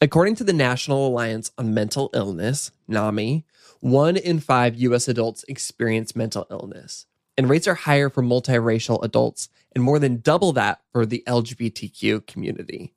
According 0.00 0.36
to 0.36 0.44
the 0.44 0.52
National 0.52 1.08
Alliance 1.08 1.50
on 1.58 1.74
Mental 1.74 2.08
Illness, 2.14 2.70
NAMI, 2.86 3.44
one 3.80 4.16
in 4.16 4.38
five 4.38 4.76
US 4.76 5.08
adults 5.08 5.44
experience 5.48 6.14
mental 6.14 6.46
illness, 6.52 7.06
and 7.36 7.48
rates 7.48 7.66
are 7.66 7.74
higher 7.74 8.08
for 8.08 8.22
multiracial 8.22 9.02
adults 9.02 9.48
and 9.74 9.82
more 9.82 9.98
than 9.98 10.20
double 10.20 10.52
that 10.52 10.82
for 10.92 11.04
the 11.04 11.24
LGBTQ 11.26 12.28
community. 12.28 12.94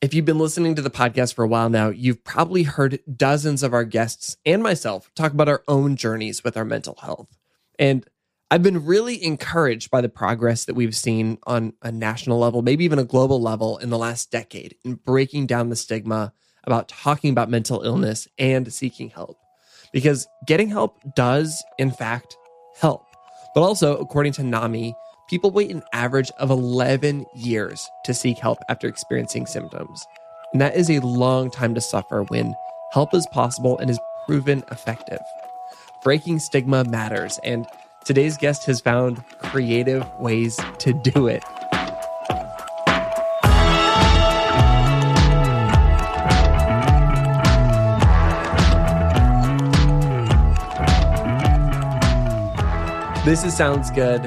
If 0.00 0.14
you've 0.14 0.24
been 0.24 0.38
listening 0.38 0.76
to 0.76 0.82
the 0.82 0.90
podcast 0.90 1.34
for 1.34 1.44
a 1.44 1.48
while 1.48 1.68
now, 1.68 1.88
you've 1.88 2.22
probably 2.22 2.62
heard 2.62 3.00
dozens 3.12 3.64
of 3.64 3.74
our 3.74 3.84
guests 3.84 4.36
and 4.46 4.62
myself 4.62 5.10
talk 5.16 5.32
about 5.32 5.48
our 5.48 5.64
own 5.66 5.96
journeys 5.96 6.44
with 6.44 6.56
our 6.56 6.64
mental 6.64 6.96
health. 7.02 7.36
And 7.76 8.06
I've 8.48 8.62
been 8.62 8.86
really 8.86 9.22
encouraged 9.24 9.90
by 9.90 10.00
the 10.00 10.08
progress 10.08 10.66
that 10.66 10.74
we've 10.74 10.94
seen 10.94 11.38
on 11.48 11.72
a 11.82 11.90
national 11.90 12.38
level, 12.38 12.62
maybe 12.62 12.84
even 12.84 13.00
a 13.00 13.04
global 13.04 13.42
level 13.42 13.76
in 13.78 13.90
the 13.90 13.98
last 13.98 14.30
decade 14.30 14.76
in 14.84 14.94
breaking 14.94 15.48
down 15.48 15.68
the 15.68 15.74
stigma 15.74 16.32
about 16.62 16.86
talking 16.88 17.32
about 17.32 17.50
mental 17.50 17.82
illness 17.82 18.28
and 18.38 18.72
seeking 18.72 19.10
help 19.10 19.36
because 19.92 20.28
getting 20.46 20.68
help 20.68 21.00
does, 21.16 21.64
in 21.78 21.90
fact, 21.90 22.36
help. 22.78 23.04
But 23.52 23.62
also, 23.62 23.96
according 23.96 24.34
to 24.34 24.44
NAMI, 24.44 24.94
people 25.28 25.50
wait 25.50 25.72
an 25.72 25.82
average 25.92 26.30
of 26.38 26.50
11 26.50 27.26
years 27.34 27.88
to 28.04 28.14
seek 28.14 28.38
help 28.38 28.58
after 28.68 28.86
experiencing 28.86 29.46
symptoms. 29.46 30.06
And 30.52 30.60
that 30.60 30.76
is 30.76 30.88
a 30.88 31.00
long 31.00 31.50
time 31.50 31.74
to 31.74 31.80
suffer 31.80 32.22
when 32.24 32.54
help 32.92 33.12
is 33.12 33.26
possible 33.32 33.76
and 33.78 33.90
is 33.90 33.98
proven 34.24 34.62
effective. 34.70 35.20
Breaking 36.04 36.38
stigma 36.38 36.84
matters, 36.84 37.40
and 37.42 37.66
today's 38.06 38.36
guest 38.36 38.64
has 38.66 38.80
found 38.80 39.20
creative 39.40 40.06
ways 40.20 40.60
to 40.78 40.92
do 40.92 41.26
it. 41.26 41.42
This 53.24 53.42
is 53.42 53.56
Sounds 53.56 53.90
Good. 53.90 54.24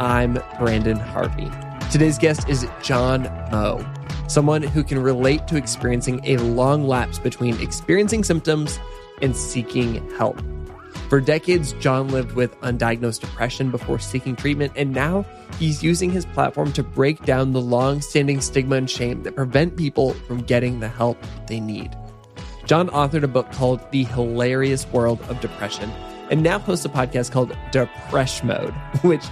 I'm 0.00 0.38
Brandon 0.58 0.96
Harvey. 0.98 1.50
Today's 1.90 2.16
guest 2.16 2.48
is 2.48 2.66
John 2.82 3.24
Moe, 3.52 3.84
someone 4.26 4.62
who 4.62 4.82
can 4.82 4.98
relate 4.98 5.46
to 5.48 5.56
experiencing 5.56 6.22
a 6.24 6.38
long 6.38 6.88
lapse 6.88 7.18
between 7.18 7.60
experiencing 7.60 8.24
symptoms 8.24 8.80
and 9.20 9.36
seeking 9.36 10.10
help. 10.12 10.40
For 11.08 11.20
decades, 11.20 11.72
John 11.74 12.08
lived 12.08 12.32
with 12.32 12.58
undiagnosed 12.60 13.20
depression 13.20 13.70
before 13.70 13.98
seeking 13.98 14.36
treatment, 14.36 14.72
and 14.76 14.92
now 14.92 15.24
he's 15.58 15.82
using 15.82 16.10
his 16.10 16.26
platform 16.26 16.72
to 16.72 16.82
break 16.82 17.24
down 17.24 17.52
the 17.52 17.60
long 17.60 18.02
standing 18.02 18.40
stigma 18.40 18.76
and 18.76 18.90
shame 18.90 19.22
that 19.22 19.34
prevent 19.34 19.76
people 19.76 20.12
from 20.26 20.42
getting 20.42 20.80
the 20.80 20.88
help 20.88 21.18
they 21.46 21.60
need. 21.60 21.96
John 22.66 22.88
authored 22.90 23.22
a 23.22 23.28
book 23.28 23.50
called 23.52 23.80
The 23.90 24.04
Hilarious 24.04 24.86
World 24.88 25.22
of 25.22 25.40
Depression 25.40 25.90
and 26.30 26.42
now 26.42 26.58
hosts 26.58 26.84
a 26.84 26.88
podcast 26.88 27.32
called 27.32 27.50
Depresh 27.72 28.44
Mode, 28.44 28.72
which 29.02 29.24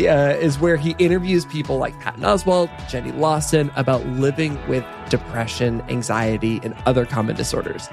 uh, 0.00 0.36
is 0.40 0.58
where 0.58 0.76
he 0.76 0.94
interviews 0.98 1.44
people 1.46 1.78
like 1.78 1.98
Patton 2.00 2.22
Oswalt, 2.22 2.70
Jenny 2.88 3.12
Lawson 3.12 3.70
about 3.76 4.04
living 4.06 4.58
with 4.68 4.84
depression, 5.08 5.82
anxiety, 5.88 6.60
and 6.62 6.74
other 6.86 7.04
common 7.04 7.36
disorders. 7.36 7.88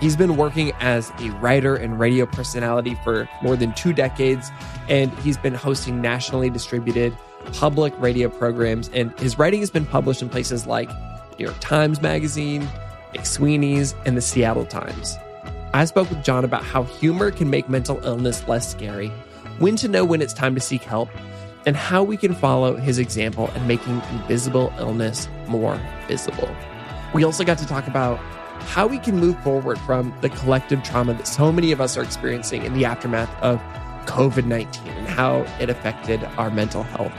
He's 0.00 0.16
been 0.16 0.36
working 0.36 0.72
as 0.80 1.12
a 1.20 1.30
writer 1.40 1.76
and 1.76 1.98
radio 1.98 2.26
personality 2.26 2.96
for 3.04 3.28
more 3.42 3.56
than 3.56 3.72
two 3.74 3.92
decades, 3.92 4.50
and 4.88 5.10
he's 5.20 5.36
been 5.36 5.54
hosting 5.54 6.00
nationally 6.00 6.50
distributed 6.50 7.16
public 7.52 7.94
radio 7.98 8.28
programs. 8.28 8.88
And 8.90 9.18
his 9.18 9.38
writing 9.38 9.60
has 9.60 9.70
been 9.70 9.86
published 9.86 10.20
in 10.20 10.28
places 10.28 10.66
like 10.66 10.88
New 11.38 11.46
York 11.46 11.56
Times 11.60 12.02
Magazine, 12.02 12.68
McSweeney's, 13.14 13.94
and 14.04 14.16
the 14.16 14.20
Seattle 14.20 14.66
Times. 14.66 15.16
I 15.72 15.84
spoke 15.84 16.10
with 16.10 16.22
John 16.22 16.44
about 16.44 16.64
how 16.64 16.84
humor 16.84 17.30
can 17.30 17.50
make 17.50 17.68
mental 17.68 18.04
illness 18.04 18.46
less 18.46 18.70
scary, 18.70 19.08
when 19.58 19.76
to 19.76 19.88
know 19.88 20.04
when 20.04 20.20
it's 20.22 20.34
time 20.34 20.54
to 20.54 20.60
seek 20.60 20.82
help, 20.82 21.08
and 21.66 21.76
how 21.76 22.02
we 22.02 22.16
can 22.16 22.34
follow 22.34 22.76
his 22.76 22.98
example 22.98 23.50
in 23.54 23.66
making 23.66 24.02
invisible 24.12 24.72
illness 24.78 25.28
more 25.46 25.80
visible. 26.06 26.48
We 27.14 27.24
also 27.24 27.44
got 27.44 27.58
to 27.58 27.66
talk 27.66 27.86
about 27.86 28.20
how 28.66 28.86
we 28.86 28.98
can 28.98 29.18
move 29.18 29.38
forward 29.42 29.78
from 29.80 30.14
the 30.20 30.28
collective 30.28 30.82
trauma 30.82 31.14
that 31.14 31.26
so 31.26 31.52
many 31.52 31.72
of 31.72 31.80
us 31.80 31.96
are 31.96 32.02
experiencing 32.02 32.64
in 32.64 32.74
the 32.74 32.84
aftermath 32.84 33.30
of 33.42 33.60
COVID 34.06 34.46
19 34.46 34.88
and 34.88 35.06
how 35.08 35.46
it 35.60 35.70
affected 35.70 36.24
our 36.36 36.50
mental 36.50 36.82
health. 36.82 37.12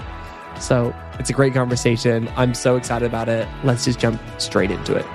So 0.61 0.95
it's 1.19 1.29
a 1.29 1.33
great 1.33 1.53
conversation. 1.53 2.29
I'm 2.35 2.53
so 2.53 2.75
excited 2.75 3.05
about 3.05 3.29
it. 3.29 3.47
Let's 3.63 3.85
just 3.85 3.99
jump 3.99 4.21
straight 4.37 4.71
into 4.71 4.95
it. 4.95 5.05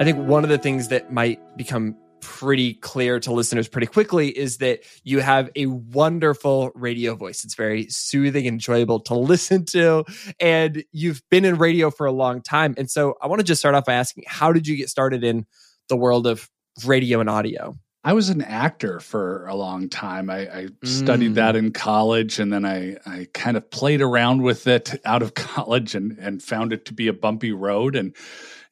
I 0.00 0.04
think 0.04 0.16
one 0.28 0.44
of 0.44 0.50
the 0.50 0.58
things 0.58 0.88
that 0.88 1.12
might 1.12 1.40
become 1.56 1.96
pretty 2.38 2.74
clear 2.74 3.18
to 3.18 3.32
listeners 3.32 3.66
pretty 3.66 3.88
quickly 3.88 4.28
is 4.28 4.58
that 4.58 4.78
you 5.02 5.18
have 5.18 5.50
a 5.56 5.66
wonderful 5.66 6.70
radio 6.76 7.16
voice. 7.16 7.42
It's 7.42 7.56
very 7.56 7.88
soothing 7.90 8.46
and 8.46 8.54
enjoyable 8.54 9.00
to 9.00 9.14
listen 9.18 9.64
to. 9.66 10.04
And 10.38 10.84
you've 10.92 11.20
been 11.30 11.44
in 11.44 11.58
radio 11.58 11.90
for 11.90 12.06
a 12.06 12.12
long 12.12 12.40
time. 12.40 12.74
And 12.78 12.88
so 12.88 13.16
I 13.20 13.26
want 13.26 13.40
to 13.40 13.44
just 13.44 13.60
start 13.60 13.74
off 13.74 13.86
by 13.86 13.94
asking 13.94 14.22
how 14.28 14.52
did 14.52 14.68
you 14.68 14.76
get 14.76 14.88
started 14.88 15.24
in 15.24 15.46
the 15.88 15.96
world 15.96 16.28
of 16.28 16.48
radio 16.84 17.18
and 17.18 17.28
audio? 17.28 17.74
I 18.04 18.12
was 18.12 18.28
an 18.28 18.42
actor 18.42 19.00
for 19.00 19.44
a 19.46 19.56
long 19.56 19.88
time. 19.88 20.30
I, 20.30 20.42
I 20.42 20.64
mm. 20.66 20.86
studied 20.86 21.34
that 21.34 21.56
in 21.56 21.72
college, 21.72 22.38
and 22.38 22.52
then 22.52 22.64
I, 22.64 22.96
I 23.04 23.26
kind 23.34 23.56
of 23.56 23.68
played 23.68 24.00
around 24.00 24.42
with 24.42 24.68
it 24.68 24.94
out 25.04 25.22
of 25.22 25.34
college 25.34 25.96
and, 25.96 26.16
and 26.20 26.40
found 26.40 26.72
it 26.72 26.84
to 26.86 26.94
be 26.94 27.08
a 27.08 27.12
bumpy 27.12 27.50
road. 27.50 27.96
And 27.96 28.14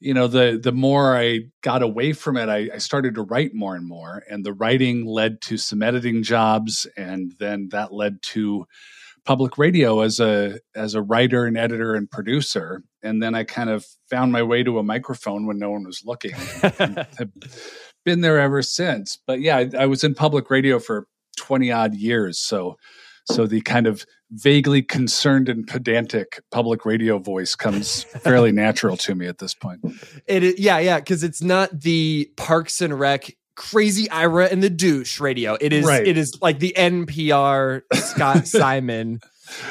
you 0.01 0.15
know 0.15 0.27
the 0.27 0.59
the 0.63 0.73
more 0.73 1.17
i 1.17 1.41
got 1.63 1.83
away 1.83 2.13
from 2.13 2.37
it 2.37 2.49
I, 2.49 2.69
I, 2.75 2.79
started 2.79 3.15
to 3.15 3.23
write 3.23 3.55
more 3.55 3.75
and 3.75 3.87
more 3.87 4.23
and 4.29 4.45
the 4.45 4.53
writing 4.53 5.07
led 5.07 5.41
to 5.43 5.57
some 5.57 5.83
editing 5.83 6.23
jobs 6.23 6.87
and 6.97 7.33
then 7.39 7.69
that 7.73 7.93
led 7.93 8.23
to 8.23 8.67
public 9.25 9.59
radio 9.59 10.01
as 10.01 10.21
a 10.21 10.61
as 10.75 10.95
a 10.95 11.03
writer 11.03 11.47
and 11.47 11.57
editor 11.57 11.95
and 11.95 12.11
producer 12.11 12.83
and 13.03 13.23
then 13.23 13.35
i 13.35 13.45
kind 13.45 13.71
of 13.71 13.87
found 14.09 14.33
my 14.33 14.43
way 14.43 14.63
to 14.63 14.79
a 14.79 14.83
microphone 14.83 15.47
when 15.47 15.59
no 15.59 15.71
one 15.71 15.85
was 15.85 16.03
looking 16.05 16.33
have 16.63 17.31
been 18.07 18.23
there 18.23 18.39
ever 18.39 18.63
since. 18.63 19.19
But 19.27 19.41
yeah 19.41 19.59
I, 19.59 19.71
I 19.81 19.87
was 19.87 20.03
in 20.03 20.15
public 20.15 20.49
radio 20.49 20.79
for 20.79 21.07
20 21.37 21.71
odd 21.71 21.95
years 21.95 22.39
so 22.39 22.79
so 23.27 23.47
the 23.47 23.61
kind 23.63 23.87
of 23.87 24.05
vaguely 24.31 24.83
concerned 24.83 25.49
and 25.49 25.67
pedantic 25.67 26.41
public 26.51 26.85
radio 26.85 27.19
voice 27.19 27.55
comes 27.55 28.05
fairly 28.23 28.53
natural 28.53 28.97
to 28.97 29.15
me 29.15 29.27
at 29.27 29.39
this 29.39 29.55
point. 29.55 29.81
It 30.27 30.43
is, 30.43 30.59
yeah, 30.59 30.79
yeah, 30.79 30.99
because 30.99 31.23
it's 31.23 31.43
not 31.43 31.81
the 31.81 32.31
Parks 32.37 32.81
and 32.81 32.99
Rec 32.99 33.37
crazy 33.57 34.09
Ira 34.11 34.47
and 34.47 34.63
the 34.63 34.71
douche 34.71 35.19
radio. 35.19 35.57
It 35.61 35.73
is 35.73 35.87
right. 35.87 36.07
it 36.07 36.17
is 36.17 36.39
like 36.41 36.59
the 36.59 36.75
NPR 36.77 37.83
Scott 37.95 38.47
Simon 38.47 39.21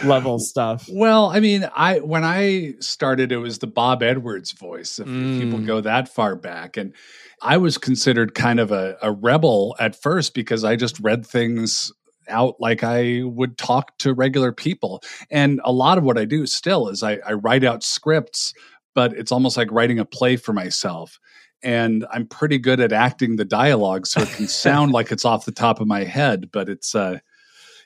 level 0.04 0.40
stuff. 0.40 0.90
Well, 0.92 1.28
I 1.28 1.40
mean, 1.40 1.70
I 1.76 2.00
when 2.00 2.24
I 2.24 2.74
started 2.80 3.32
it 3.32 3.38
was 3.38 3.60
the 3.60 3.68
Bob 3.68 4.04
Edwards 4.04 4.52
voice 4.52 5.00
if 5.00 5.08
mm. 5.08 5.40
people 5.40 5.60
go 5.60 5.82
that 5.82 6.10
far 6.10 6.36
back 6.36 6.78
and 6.78 6.94
I 7.42 7.58
was 7.58 7.78
considered 7.78 8.34
kind 8.34 8.60
of 8.60 8.72
a, 8.72 8.98
a 9.02 9.12
rebel 9.12 9.76
at 9.80 10.02
first 10.02 10.34
because 10.34 10.64
I 10.64 10.76
just 10.76 11.00
read 11.00 11.26
things 11.26 11.92
out 12.28 12.56
like 12.60 12.84
I 12.84 13.22
would 13.24 13.58
talk 13.58 13.98
to 14.00 14.14
regular 14.14 14.52
people. 14.52 15.02
And 15.30 15.62
a 15.64 15.72
lot 15.72 15.98
of 15.98 16.04
what 16.04 16.18
I 16.18 16.26
do 16.26 16.46
still 16.46 16.90
is 16.90 17.04
I, 17.04 17.20
I 17.26 17.34
write 17.34 17.64
out 17.64 17.84
scripts, 17.84 18.54
but 18.94 19.14
it's 19.14 19.32
almost 19.32 19.58
like 19.58 19.72
writing 19.72 20.00
a 20.00 20.06
play 20.06 20.36
for 20.36 20.54
myself. 20.54 21.20
And 21.64 22.06
I'm 22.12 22.28
pretty 22.28 22.58
good 22.58 22.80
at 22.80 22.92
acting 22.92 23.38
the 23.38 23.46
dialogue, 23.46 24.08
so 24.08 24.22
it 24.22 24.30
can 24.30 24.48
sound 24.48 24.92
like 24.92 25.12
it's 25.12 25.26
off 25.26 25.46
the 25.46 25.52
top 25.52 25.80
of 25.80 25.88
my 25.88 26.04
head, 26.04 26.52
but 26.52 26.70
it's, 26.70 26.94
uh, 26.94 27.20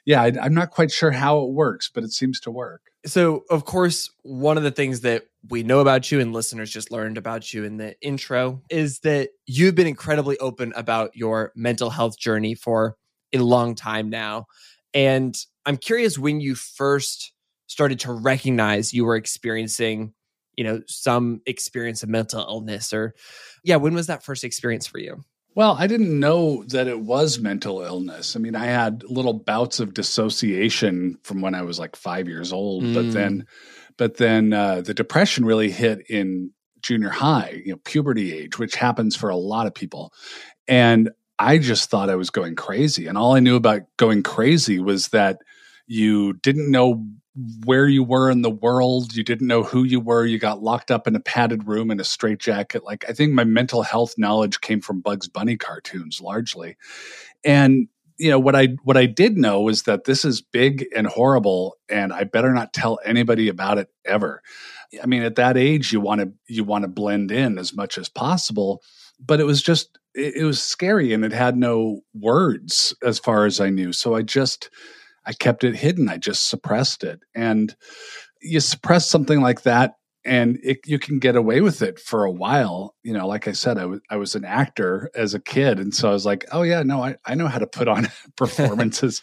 yeah, 0.06 0.22
I, 0.22 0.32
I'm 0.42 0.54
not 0.54 0.72
quite 0.72 0.92
sure 0.92 1.12
how 1.12 1.42
it 1.42 1.52
works, 1.52 1.90
but 1.94 2.04
it 2.04 2.12
seems 2.12 2.40
to 2.42 2.52
work. 2.52 2.82
So, 3.06 3.46
of 3.50 3.64
course, 3.64 4.10
one 4.24 4.58
of 4.58 4.64
the 4.64 4.72
things 4.72 5.02
that 5.02 5.24
we 5.48 5.64
know 5.64 5.80
about 5.80 6.12
you 6.12 6.20
and 6.20 6.34
listeners 6.34 6.70
just 6.70 6.92
learned 6.92 7.18
about 7.18 7.54
you 7.54 7.64
in 7.64 7.78
the 7.78 7.96
intro 8.02 8.62
is 8.70 9.00
that 9.00 9.30
you've 9.46 9.76
been 9.76 9.88
incredibly 9.88 10.38
open 10.40 10.74
about 10.76 11.16
your 11.16 11.54
mental 11.56 11.90
health 11.90 12.18
journey 12.20 12.56
for 12.56 12.98
a 13.34 13.38
long 13.40 13.76
time 13.76 14.10
now. 14.10 14.48
And 14.94 15.36
I'm 15.66 15.78
curious 15.78 16.18
when 16.18 16.40
you 16.42 16.56
first 16.56 17.32
started 17.68 18.00
to 18.02 18.14
recognize 18.14 18.94
you 18.94 19.06
were 19.06 19.16
experiencing, 19.16 20.14
you 20.56 20.64
know, 20.64 20.82
some 20.88 21.42
experience 21.46 22.02
of 22.04 22.10
mental 22.10 22.42
illness 22.42 22.92
or 22.92 23.14
yeah, 23.64 23.76
when 23.76 23.94
was 23.94 24.08
that 24.08 24.24
first 24.24 24.44
experience 24.44 24.88
for 24.88 24.98
you? 24.98 25.24
Well, 25.56 25.76
I 25.78 25.88
didn't 25.88 26.20
know 26.20 26.64
that 26.66 26.88
it 26.88 27.00
was 27.00 27.40
mental 27.40 27.82
illness. 27.82 28.36
I 28.36 28.40
mean, 28.40 28.56
I 28.56 28.66
had 28.66 29.04
little 29.04 29.34
bouts 29.34 29.80
of 29.80 29.94
dissociation 29.94 31.18
from 31.24 31.42
when 31.42 31.54
I 31.54 31.64
was 31.64 31.80
like 31.80 31.96
5 31.96 32.28
years 32.28 32.54
old, 32.54 32.84
mm. 32.84 32.94
but 32.94 33.12
then 33.14 33.46
but 33.98 34.16
then 34.16 34.54
uh, 34.54 34.82
the 34.82 34.94
depression 34.94 35.44
really 35.44 35.70
hit 35.70 36.10
in 36.10 36.52
junior 36.82 37.10
high, 37.10 37.62
you 37.66 37.74
know, 37.74 37.80
puberty 37.84 38.34
age, 38.34 38.58
which 38.58 38.76
happens 38.76 39.16
for 39.16 39.30
a 39.30 39.36
lot 39.36 39.68
of 39.68 39.74
people. 39.74 40.14
And 40.68 41.10
I 41.40 41.58
just 41.58 41.90
thought 41.90 42.10
I 42.10 42.16
was 42.16 42.30
going 42.30 42.56
crazy. 42.56 43.08
And 43.08 43.18
all 43.18 43.34
I 43.34 43.40
knew 43.40 43.56
about 43.56 43.84
going 43.98 44.24
crazy 44.24 44.80
was 44.80 45.10
that 45.10 45.40
you 45.88 46.34
didn't 46.34 46.70
know 46.70 47.06
where 47.66 47.88
you 47.88 48.04
were 48.04 48.30
in 48.30 48.42
the 48.42 48.50
world. 48.50 49.16
You 49.16 49.24
didn't 49.24 49.48
know 49.48 49.64
who 49.64 49.84
you 49.84 50.02
were. 50.02 50.26
You 50.26 50.38
got 50.38 50.62
locked 50.62 50.92
up 50.92 51.08
in 51.08 51.16
a 51.16 51.22
padded 51.22 51.66
room 51.66 51.90
in 51.92 52.00
a 52.00 52.04
straitjacket. 52.04 52.84
Like, 52.84 53.10
I 53.10 53.14
think 53.14 53.32
my 53.32 53.46
mental 53.46 53.84
health 53.84 54.16
knowledge 54.18 54.60
came 54.60 54.82
from 54.82 55.00
Bugs 55.00 55.30
Bunny 55.30 55.56
cartoons 55.56 56.20
largely. 56.20 56.76
And 57.46 57.88
you 58.20 58.30
know 58.30 58.38
what 58.38 58.54
i 58.54 58.68
what 58.84 58.98
i 58.98 59.06
did 59.06 59.38
know 59.38 59.62
was 59.62 59.84
that 59.84 60.04
this 60.04 60.26
is 60.26 60.42
big 60.42 60.86
and 60.94 61.08
horrible 61.08 61.78
and 61.88 62.12
i 62.12 62.26
better 62.26 62.54
not 62.54 62.74
tell 62.74 63.00
anybody 63.06 63.48
about 63.48 63.78
it 63.78 63.88
ever 64.06 64.44
i 65.02 65.06
mean 65.06 65.24
at 65.24 65.36
that 65.36 65.56
age 65.56 65.94
you 65.94 66.02
want 66.02 66.20
to 66.20 66.32
you 66.48 66.66
want 66.66 66.84
to 66.84 66.90
blend 66.90 67.32
in 67.32 67.58
as 67.58 67.74
much 67.74 67.98
as 67.98 68.10
possible 68.10 68.82
but 69.20 69.40
it 69.40 69.46
was 69.46 69.62
just 69.62 70.00
it, 70.16 70.38
it 70.38 70.44
was 70.44 70.62
scary 70.62 71.14
and 71.14 71.24
it 71.24 71.32
had 71.32 71.58
no 71.58 72.02
words 72.14 72.96
as 73.04 73.20
far 73.20 73.46
as 73.46 73.60
i 73.60 73.70
knew 73.70 73.94
so 73.94 74.16
i 74.16 74.22
just 74.22 74.70
i 75.26 75.34
kept 75.34 75.64
it 75.64 75.76
hidden 75.76 76.10
i 76.10 76.18
just 76.18 76.50
suppressed 76.50 77.04
it 77.04 77.20
and 77.36 77.76
you 78.42 78.60
suppress 78.60 79.08
something 79.08 79.42
like 79.42 79.64
that 79.64 79.96
and 80.26 80.60
it, 80.62 80.80
you 80.86 81.00
can 81.00 81.20
get 81.20 81.36
away 81.36 81.62
with 81.62 81.82
it 81.82 82.00
for 82.00 82.26
a 82.26 82.32
while. 82.32 82.96
You 83.04 83.14
know, 83.14 83.28
like 83.28 83.48
I 83.48 83.54
said, 83.54 83.78
I 83.78 83.86
was 83.86 84.00
I 84.10 84.18
was 84.18 84.36
an 84.36 84.46
actor 84.46 85.10
as 85.16 85.34
a 85.34 85.40
kid, 85.40 85.80
and 85.80 85.94
so 85.94 86.10
I 86.10 86.14
was 86.14 86.26
like, 86.26 86.46
oh 86.52 86.64
yeah, 86.64 86.84
no, 86.84 87.02
I, 87.02 87.16
I 87.26 87.36
know 87.36 87.48
how 87.48 87.60
to 87.60 87.68
put 87.68 87.88
on 87.88 88.10
performances 88.36 89.22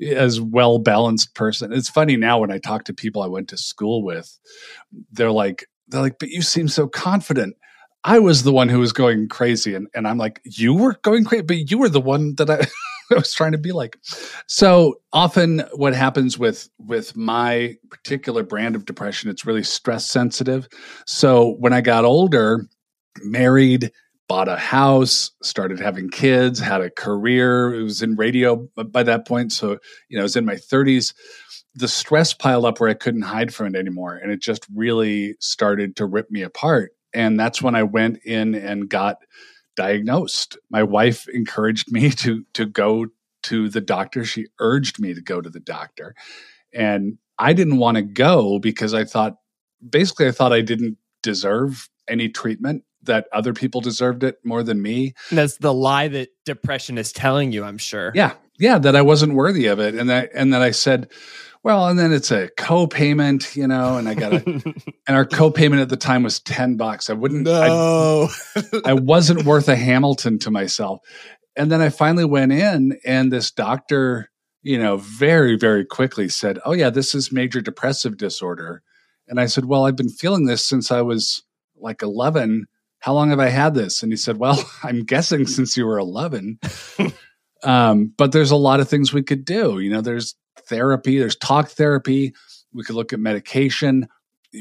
as 0.00 0.40
well 0.40 0.78
balanced 0.78 1.34
person. 1.34 1.72
It's 1.72 1.88
funny 1.90 2.16
now 2.16 2.38
when 2.40 2.50
I 2.50 2.58
talk 2.58 2.84
to 2.84 2.94
people 2.94 3.22
I 3.22 3.28
went 3.28 3.48
to 3.50 3.56
school 3.56 4.02
with, 4.02 4.38
they're 5.12 5.30
like 5.30 5.66
they're 5.88 6.00
like, 6.00 6.18
but 6.18 6.30
you 6.30 6.42
seem 6.42 6.68
so 6.68 6.88
confident. 6.88 7.56
I 8.04 8.18
was 8.18 8.42
the 8.42 8.52
one 8.52 8.68
who 8.68 8.78
was 8.78 8.92
going 8.92 9.28
crazy, 9.28 9.74
and 9.74 9.88
and 9.94 10.08
I'm 10.08 10.18
like, 10.18 10.40
you 10.44 10.74
were 10.74 10.98
going 11.02 11.24
crazy, 11.24 11.42
but 11.42 11.70
you 11.70 11.78
were 11.78 11.88
the 11.88 12.00
one 12.00 12.34
that 12.36 12.50
I. 12.50 12.66
I 13.12 13.16
was 13.16 13.34
trying 13.34 13.50
to 13.50 13.58
be 13.58 13.72
like. 13.72 13.98
So 14.46 15.00
often 15.12 15.64
what 15.72 15.94
happens 15.94 16.38
with 16.38 16.68
with 16.78 17.16
my 17.16 17.76
particular 17.90 18.44
brand 18.44 18.76
of 18.76 18.84
depression, 18.84 19.30
it's 19.30 19.44
really 19.44 19.64
stress 19.64 20.06
sensitive. 20.06 20.68
So 21.06 21.56
when 21.58 21.72
I 21.72 21.80
got 21.80 22.04
older, 22.04 22.68
married, 23.22 23.90
bought 24.28 24.48
a 24.48 24.56
house, 24.56 25.32
started 25.42 25.80
having 25.80 26.08
kids, 26.08 26.60
had 26.60 26.80
a 26.80 26.90
career, 26.90 27.74
it 27.74 27.82
was 27.82 28.00
in 28.00 28.14
radio 28.14 28.56
by 28.76 29.02
that 29.02 29.26
point. 29.26 29.52
So, 29.52 29.78
you 30.08 30.16
know, 30.16 30.20
I 30.20 30.22
was 30.22 30.36
in 30.36 30.44
my 30.44 30.54
30s. 30.54 31.12
The 31.74 31.88
stress 31.88 32.32
piled 32.32 32.64
up 32.64 32.78
where 32.78 32.88
I 32.88 32.94
couldn't 32.94 33.22
hide 33.22 33.52
from 33.52 33.74
it 33.74 33.78
anymore. 33.78 34.14
And 34.14 34.30
it 34.30 34.40
just 34.40 34.66
really 34.72 35.34
started 35.40 35.96
to 35.96 36.06
rip 36.06 36.30
me 36.30 36.42
apart. 36.42 36.92
And 37.12 37.38
that's 37.38 37.60
when 37.60 37.74
I 37.74 37.82
went 37.82 38.18
in 38.24 38.54
and 38.54 38.88
got 38.88 39.18
diagnosed. 39.76 40.58
My 40.70 40.82
wife 40.82 41.28
encouraged 41.28 41.90
me 41.90 42.10
to 42.22 42.44
to 42.54 42.66
go 42.66 43.06
to 43.44 43.68
the 43.68 43.80
doctor. 43.80 44.24
She 44.24 44.46
urged 44.58 45.00
me 45.00 45.14
to 45.14 45.20
go 45.20 45.40
to 45.40 45.50
the 45.50 45.60
doctor. 45.60 46.14
And 46.72 47.18
I 47.38 47.52
didn't 47.52 47.78
want 47.78 47.96
to 47.96 48.02
go 48.02 48.58
because 48.58 48.92
I 48.94 49.04
thought 49.04 49.36
basically 49.88 50.28
I 50.28 50.32
thought 50.32 50.52
I 50.52 50.60
didn't 50.60 50.98
deserve 51.22 51.88
any 52.06 52.28
treatment 52.28 52.84
that 53.02 53.26
other 53.32 53.54
people 53.54 53.80
deserved 53.80 54.22
it 54.24 54.38
more 54.44 54.62
than 54.62 54.82
me. 54.82 55.14
And 55.30 55.38
that's 55.38 55.56
the 55.56 55.72
lie 55.72 56.08
that 56.08 56.28
depression 56.44 56.98
is 56.98 57.12
telling 57.12 57.50
you, 57.50 57.64
I'm 57.64 57.78
sure. 57.78 58.12
Yeah. 58.14 58.34
Yeah, 58.58 58.78
that 58.78 58.94
I 58.94 59.00
wasn't 59.00 59.32
worthy 59.32 59.66
of 59.66 59.80
it 59.80 59.94
and 59.94 60.10
that 60.10 60.30
and 60.34 60.52
that 60.52 60.60
I 60.60 60.70
said 60.70 61.10
well, 61.62 61.88
and 61.88 61.98
then 61.98 62.12
it's 62.12 62.30
a 62.30 62.48
co-payment, 62.56 63.54
you 63.54 63.66
know, 63.66 63.98
and 63.98 64.08
I 64.08 64.14
got 64.14 64.32
a, 64.32 64.42
and 65.06 65.16
our 65.16 65.26
co-payment 65.26 65.82
at 65.82 65.90
the 65.90 65.96
time 65.96 66.22
was 66.22 66.40
10 66.40 66.76
bucks. 66.76 67.10
I 67.10 67.12
wouldn't, 67.12 67.42
no. 67.42 68.28
I 68.84 68.94
wasn't 68.94 69.44
worth 69.44 69.68
a 69.68 69.76
Hamilton 69.76 70.38
to 70.40 70.50
myself. 70.50 71.00
And 71.56 71.70
then 71.70 71.82
I 71.82 71.90
finally 71.90 72.24
went 72.24 72.52
in 72.52 72.98
and 73.04 73.30
this 73.30 73.50
doctor, 73.50 74.30
you 74.62 74.78
know, 74.78 74.96
very, 74.96 75.56
very 75.56 75.84
quickly 75.84 76.28
said, 76.28 76.58
Oh 76.64 76.72
yeah, 76.72 76.90
this 76.90 77.14
is 77.14 77.32
major 77.32 77.60
depressive 77.60 78.16
disorder. 78.16 78.82
And 79.28 79.38
I 79.38 79.46
said, 79.46 79.66
Well, 79.66 79.84
I've 79.84 79.96
been 79.96 80.08
feeling 80.08 80.46
this 80.46 80.64
since 80.64 80.90
I 80.90 81.02
was 81.02 81.42
like 81.76 82.02
11. 82.02 82.66
How 83.00 83.12
long 83.12 83.30
have 83.30 83.40
I 83.40 83.48
had 83.48 83.74
this? 83.74 84.02
And 84.02 84.12
he 84.12 84.16
said, 84.16 84.38
Well, 84.38 84.62
I'm 84.82 85.04
guessing 85.04 85.46
since 85.46 85.76
you 85.76 85.84
were 85.86 85.98
11. 85.98 86.58
um, 87.62 88.14
but 88.16 88.32
there's 88.32 88.50
a 88.50 88.56
lot 88.56 88.80
of 88.80 88.88
things 88.88 89.12
we 89.12 89.22
could 89.22 89.44
do. 89.44 89.80
You 89.80 89.90
know, 89.90 90.00
there's 90.00 90.34
therapy, 90.66 91.18
there's 91.18 91.36
talk 91.36 91.68
therapy. 91.68 92.34
We 92.72 92.84
could 92.84 92.96
look 92.96 93.12
at 93.12 93.20
medication. 93.20 94.08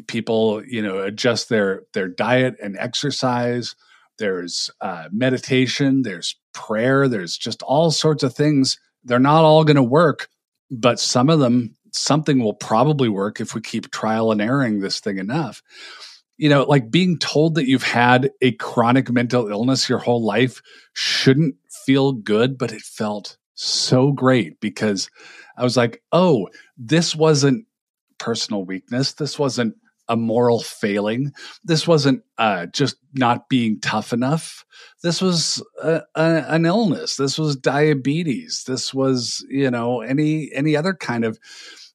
People, 0.07 0.63
you 0.65 0.81
know, 0.81 1.00
adjust 1.00 1.50
their 1.50 1.83
their 1.94 2.07
diet 2.07 2.56
and 2.62 2.77
exercise. 2.77 3.75
There's 4.18 4.69
uh, 4.81 5.07
meditation. 5.12 6.03
There's 6.03 6.36
prayer. 6.53 7.07
There's 7.07 7.38
just 7.38 7.63
all 7.63 7.89
sorts 7.91 8.24
of 8.24 8.36
things. 8.36 8.80
They're 9.03 9.19
not 9.19 9.45
all 9.45 9.63
going 9.63 9.77
to 9.77 9.83
work, 9.83 10.27
but 10.69 11.00
some 11.00 11.30
of 11.30 11.39
them, 11.39 11.75
something 11.92 12.39
will 12.39 12.53
probably 12.53 13.09
work 13.09 13.39
if 13.39 13.56
we 13.56 13.62
keep 13.62 13.92
trial 13.92 14.31
and 14.31 14.42
erroring 14.42 14.80
this 14.80 15.00
thing 15.00 15.18
enough. 15.18 15.63
You 16.38 16.50
know, 16.50 16.63
like 16.63 16.92
being 16.92 17.18
told 17.18 17.56
that 17.56 17.68
you've 17.68 17.83
had 17.83 18.31
a 18.42 18.51
chronic 18.53 19.09
mental 19.12 19.50
illness 19.50 19.89
your 19.89 20.00
whole 20.00 20.24
life 20.24 20.62
shouldn't 20.94 21.56
feel 21.85 22.12
good, 22.12 22.57
but 22.57 22.71
it 22.71 22.81
felt 22.81 23.38
so 23.56 24.12
great 24.12 24.59
because 24.62 25.09
I 25.59 25.63
was 25.63 25.77
like, 25.77 26.01
oh, 26.11 26.47
this 26.77 27.15
wasn't 27.15 27.65
personal 28.17 28.63
weakness. 28.63 29.13
This 29.13 29.38
wasn't 29.38 29.75
a 30.07 30.15
moral 30.15 30.61
failing. 30.61 31.31
This 31.63 31.88
wasn't 31.88 32.23
uh, 32.38 32.65
just 32.67 32.95
not 33.13 33.47
being 33.47 33.79
tough 33.79 34.11
enough. 34.11 34.65
This 35.03 35.21
was 35.21 35.63
a, 35.83 36.01
a, 36.15 36.45
an 36.47 36.65
illness. 36.65 37.17
This 37.17 37.38
was 37.38 37.56
diabetes. 37.56 38.63
This 38.65 38.94
was, 38.94 39.45
you 39.50 39.69
know, 39.69 40.01
any 40.01 40.50
any 40.53 40.75
other 40.75 40.94
kind 40.95 41.23
of 41.25 41.39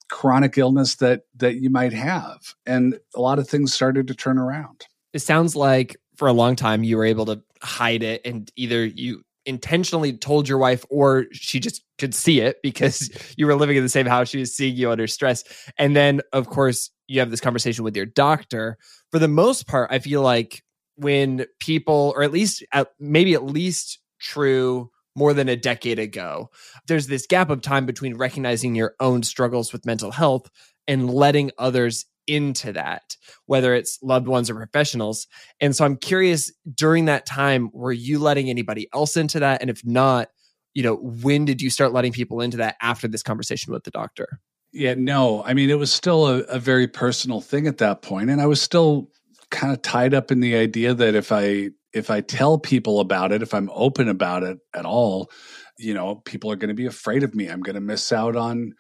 chronic 0.08 0.56
illness 0.56 0.96
that 0.96 1.22
that 1.37 1.56
you 1.56 1.70
might 1.70 1.93
have. 1.93 2.54
And 2.66 2.99
a 3.16 3.21
lot 3.21 3.38
of 3.38 3.49
things 3.49 3.75
started 3.75 4.06
to 4.09 4.14
turn 4.14 4.38
around. 4.38 4.87
It 5.12 5.21
sounds 5.21 5.56
like 5.56 5.97
for 6.16 6.28
a 6.28 6.33
long 6.33 6.54
time 6.54 6.85
you 6.85 6.97
were 6.97 7.04
able 7.04 7.26
to 7.26 7.42
hide 7.62 8.02
it 8.02 8.21
and 8.25 8.50
either 8.56 8.85
you 8.85 9.23
intentionally 9.47 10.17
told 10.17 10.49
your 10.49 10.59
wife 10.59 10.85
or 10.91 11.27
she 11.33 11.61
just 11.61 11.83
could 11.99 12.15
see 12.15 12.41
it 12.41 12.57
because 12.63 13.11
you 13.37 13.47
were 13.47 13.55
living 13.55 13.77
in 13.77 13.83
the 13.83 13.89
same 13.89 14.07
house 14.07 14.29
she 14.29 14.39
was 14.39 14.57
seeing 14.57 14.75
you 14.75 14.91
under 14.91 15.07
stress. 15.07 15.45
And 15.79 15.95
then 15.95 16.21
of 16.33 16.49
course 16.49 16.91
you 17.07 17.21
have 17.21 17.31
this 17.31 17.41
conversation 17.41 17.85
with 17.85 17.97
your 17.97 18.07
doctor. 18.07 18.79
For 19.11 19.19
the 19.19 19.29
most 19.29 19.67
part 19.67 19.93
i 19.93 19.99
feel 19.99 20.23
like 20.23 20.63
when 20.97 21.47
people 21.61 22.13
or 22.17 22.23
at 22.23 22.33
least 22.33 22.65
at, 22.73 22.89
maybe 22.99 23.35
at 23.35 23.45
least 23.45 23.99
true 24.21 24.91
more 25.17 25.33
than 25.33 25.49
a 25.49 25.57
decade 25.57 25.99
ago 25.99 26.51
there's 26.87 27.07
this 27.07 27.27
gap 27.27 27.51
of 27.51 27.61
time 27.61 27.87
between 27.87 28.17
recognizing 28.17 28.75
your 28.75 28.95
own 29.01 29.23
struggles 29.23 29.73
with 29.73 29.87
mental 29.87 30.11
health 30.11 30.51
and 30.87 31.13
letting 31.13 31.51
others 31.59 32.07
into 32.26 32.73
that, 32.73 33.16
whether 33.47 33.75
it's 33.75 33.99
loved 34.02 34.26
ones 34.26 34.50
or 34.50 34.54
professionals. 34.54 35.26
And 35.61 35.75
so 35.75 35.85
I'm 35.85 35.97
curious 35.97 36.52
during 36.75 37.07
that 37.07 37.26
time, 37.26 37.71
were 37.73 37.93
you 37.93 38.19
letting 38.19 38.50
anybody 38.50 38.88
else 38.95 39.16
into 39.16 39.40
that? 39.40 39.61
And 39.61 39.71
if 39.71 39.85
not, 39.85 40.28
you 40.75 40.83
know, 40.83 40.97
when 40.97 41.45
did 41.45 41.62
you 41.62 41.71
start 41.71 41.93
letting 41.93 42.12
people 42.12 42.40
into 42.40 42.57
that 42.59 42.76
after 42.83 43.07
this 43.09 43.23
conversation 43.23 43.73
with 43.73 43.85
the 43.85 43.90
doctor? 43.90 44.40
Yeah, 44.73 44.95
no. 44.95 45.45
I 45.45 45.54
mean, 45.54 45.71
it 45.71 45.78
was 45.78 45.93
still 45.93 46.26
a, 46.26 46.38
a 46.40 46.59
very 46.59 46.88
personal 46.88 47.40
thing 47.40 47.69
at 47.69 47.78
that 47.78 48.02
point, 48.02 48.28
and 48.28 48.40
I 48.40 48.47
was 48.47 48.61
still 48.61 49.09
kind 49.50 49.73
of 49.73 49.83
tied 49.83 50.14
up 50.14 50.33
in 50.33 50.40
the 50.40 50.57
idea 50.57 50.95
that 50.95 51.14
if 51.14 51.31
I 51.31 51.71
if 51.93 52.11
I 52.11 52.21
tell 52.21 52.59
people 52.59 52.99
about 52.99 53.31
it, 53.31 53.40
if 53.40 53.54
I'm 53.54 53.71
open 53.73 54.09
about 54.09 54.43
it 54.43 54.59
at 54.75 54.85
all, 54.85 55.31
you 55.78 55.95
know, 55.95 56.16
people 56.16 56.50
are 56.50 56.57
going 56.57 56.69
to 56.69 56.75
be 56.75 56.87
afraid 56.87 57.23
of 57.23 57.37
me. 57.37 57.49
I'm 57.49 57.61
going 57.61 57.76
to 57.76 57.81
miss 57.81 58.12
out 58.12 58.35
on 58.35 58.73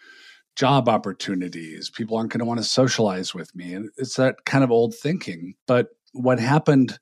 job 0.56 0.88
opportunities. 0.88 1.90
People 1.90 2.16
aren't 2.16 2.30
going 2.30 2.40
to 2.40 2.44
want 2.44 2.58
to 2.58 2.64
socialize 2.64 3.34
with 3.34 3.54
me. 3.54 3.74
And 3.74 3.90
it's 3.96 4.16
that 4.16 4.44
kind 4.44 4.64
of 4.64 4.70
old 4.70 4.94
thinking. 4.94 5.54
But 5.66 5.88
what 6.12 6.38
happened 6.38 6.98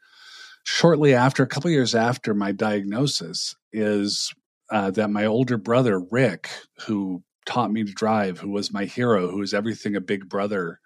shortly 0.64 1.14
after, 1.14 1.42
a 1.42 1.48
couple 1.48 1.70
years 1.70 1.94
after 1.94 2.34
my 2.34 2.52
diagnosis, 2.52 3.54
is 3.72 4.32
uh, 4.70 4.90
that 4.92 5.10
my 5.10 5.26
older 5.26 5.58
brother, 5.58 6.00
Rick, 6.00 6.48
who 6.86 7.22
taught 7.44 7.72
me 7.72 7.84
to 7.84 7.92
drive, 7.92 8.38
who 8.38 8.50
was 8.50 8.72
my 8.72 8.84
hero, 8.84 9.30
who 9.30 9.38
was 9.38 9.52
everything 9.52 9.96
a 9.96 10.00
big 10.00 10.28
brother 10.28 10.80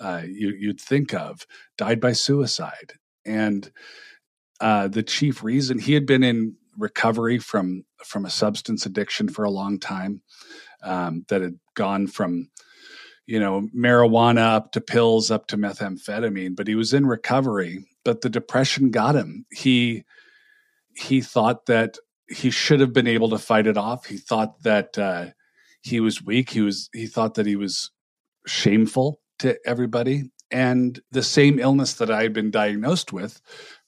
uh, 0.00 0.22
you, 0.24 0.54
you'd 0.58 0.80
think 0.80 1.12
of, 1.12 1.46
died 1.76 2.00
by 2.00 2.12
suicide. 2.12 2.94
And 3.24 3.70
uh, 4.60 4.88
the 4.88 5.02
chief 5.02 5.42
reason 5.42 5.78
he 5.78 5.94
had 5.94 6.06
been 6.06 6.22
in 6.22 6.56
recovery 6.76 7.38
from 7.38 7.84
from 8.04 8.24
a 8.24 8.30
substance 8.30 8.86
addiction 8.86 9.28
for 9.28 9.44
a 9.44 9.50
long 9.50 9.78
time 9.80 10.22
um, 10.82 11.24
that 11.28 11.42
had 11.42 11.58
gone 11.74 12.06
from 12.06 12.48
you 13.28 13.38
know, 13.38 13.68
marijuana 13.76 14.54
up 14.54 14.72
to 14.72 14.80
pills 14.80 15.30
up 15.30 15.46
to 15.48 15.58
methamphetamine, 15.58 16.56
but 16.56 16.66
he 16.66 16.74
was 16.74 16.94
in 16.94 17.04
recovery, 17.04 17.84
but 18.02 18.22
the 18.22 18.30
depression 18.30 18.90
got 18.90 19.14
him. 19.14 19.44
He 19.52 20.04
he 20.96 21.20
thought 21.20 21.66
that 21.66 21.98
he 22.28 22.50
should 22.50 22.80
have 22.80 22.94
been 22.94 23.06
able 23.06 23.28
to 23.28 23.38
fight 23.38 23.66
it 23.66 23.76
off. 23.76 24.06
He 24.06 24.16
thought 24.16 24.62
that 24.62 24.96
uh, 24.98 25.26
he 25.82 26.00
was 26.00 26.24
weak. 26.24 26.48
He 26.48 26.62
was 26.62 26.88
he 26.94 27.06
thought 27.06 27.34
that 27.34 27.44
he 27.44 27.54
was 27.54 27.90
shameful 28.46 29.20
to 29.40 29.58
everybody, 29.66 30.30
and 30.50 30.98
the 31.10 31.22
same 31.22 31.58
illness 31.58 31.92
that 31.94 32.10
I 32.10 32.22
had 32.22 32.32
been 32.32 32.50
diagnosed 32.50 33.12
with 33.12 33.42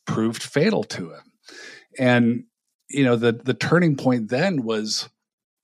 proved 0.07 0.43
fatal 0.43 0.85
to 0.85 1.13
him. 1.13 1.33
And 1.99 2.45
you 2.91 3.05
know 3.05 3.17
the 3.17 3.33
the 3.33 3.55
turning 3.55 3.97
point 3.97 4.29
then 4.29 4.65
was 4.65 5.09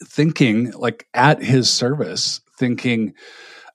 thinking 0.05 0.71
like 0.73 1.07
at 1.15 1.43
his 1.43 1.71
service, 1.71 2.41
thinking, 2.59 3.15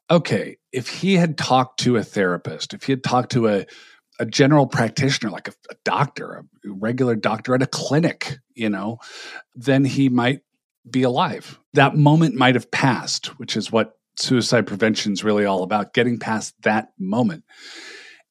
okay, 0.09 0.57
if 0.71 0.87
he 0.87 1.15
had 1.15 1.37
talked 1.37 1.79
to 1.81 1.97
a 1.97 2.03
therapist, 2.03 2.73
if 2.73 2.83
he 2.83 2.91
had 2.91 3.03
talked 3.03 3.31
to 3.33 3.47
a 3.47 3.65
a 4.19 4.25
general 4.25 4.67
practitioner, 4.67 5.31
like 5.31 5.47
a, 5.47 5.53
a, 5.71 5.75
doctor, 5.83 6.33
a 6.33 6.43
regular 6.63 7.15
doctor 7.15 7.55
at 7.55 7.63
a 7.63 7.67
clinic, 7.67 8.37
you 8.53 8.69
know, 8.69 8.99
then 9.55 9.83
he 9.83 10.09
might 10.09 10.41
be 10.87 11.01
alive. 11.01 11.59
That 11.73 11.95
moment 11.95 12.35
might 12.35 12.53
have 12.53 12.69
passed, 12.69 13.39
which 13.39 13.57
is 13.57 13.71
what 13.71 13.97
suicide 14.17 14.67
prevention 14.67 15.13
is 15.13 15.23
really 15.23 15.45
all 15.45 15.63
about 15.63 15.95
getting 15.95 16.19
past 16.19 16.53
that 16.61 16.89
moment. 16.99 17.45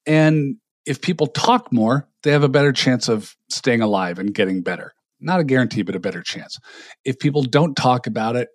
And 0.07 0.59
if 0.87 1.01
people 1.01 1.27
talk 1.27 1.73
more, 1.73 2.09
they 2.23 2.31
have 2.31 2.45
a 2.45 2.49
better 2.49 2.73
chance 2.73 3.09
of 3.09 3.37
staying 3.49 3.81
alive 3.81 4.21
and 4.21 4.33
getting 4.33 4.63
better. 4.63 4.95
Not 5.21 5.41
a 5.41 5.45
guarantee, 5.45 5.83
but 5.83 5.95
a 5.95 6.01
better 6.01 6.23
chance. 6.23 6.59
If 7.05 7.19
people 7.19 7.43
don't 7.43 7.77
talk 7.77 8.07
about 8.07 8.37
it, 8.37 8.49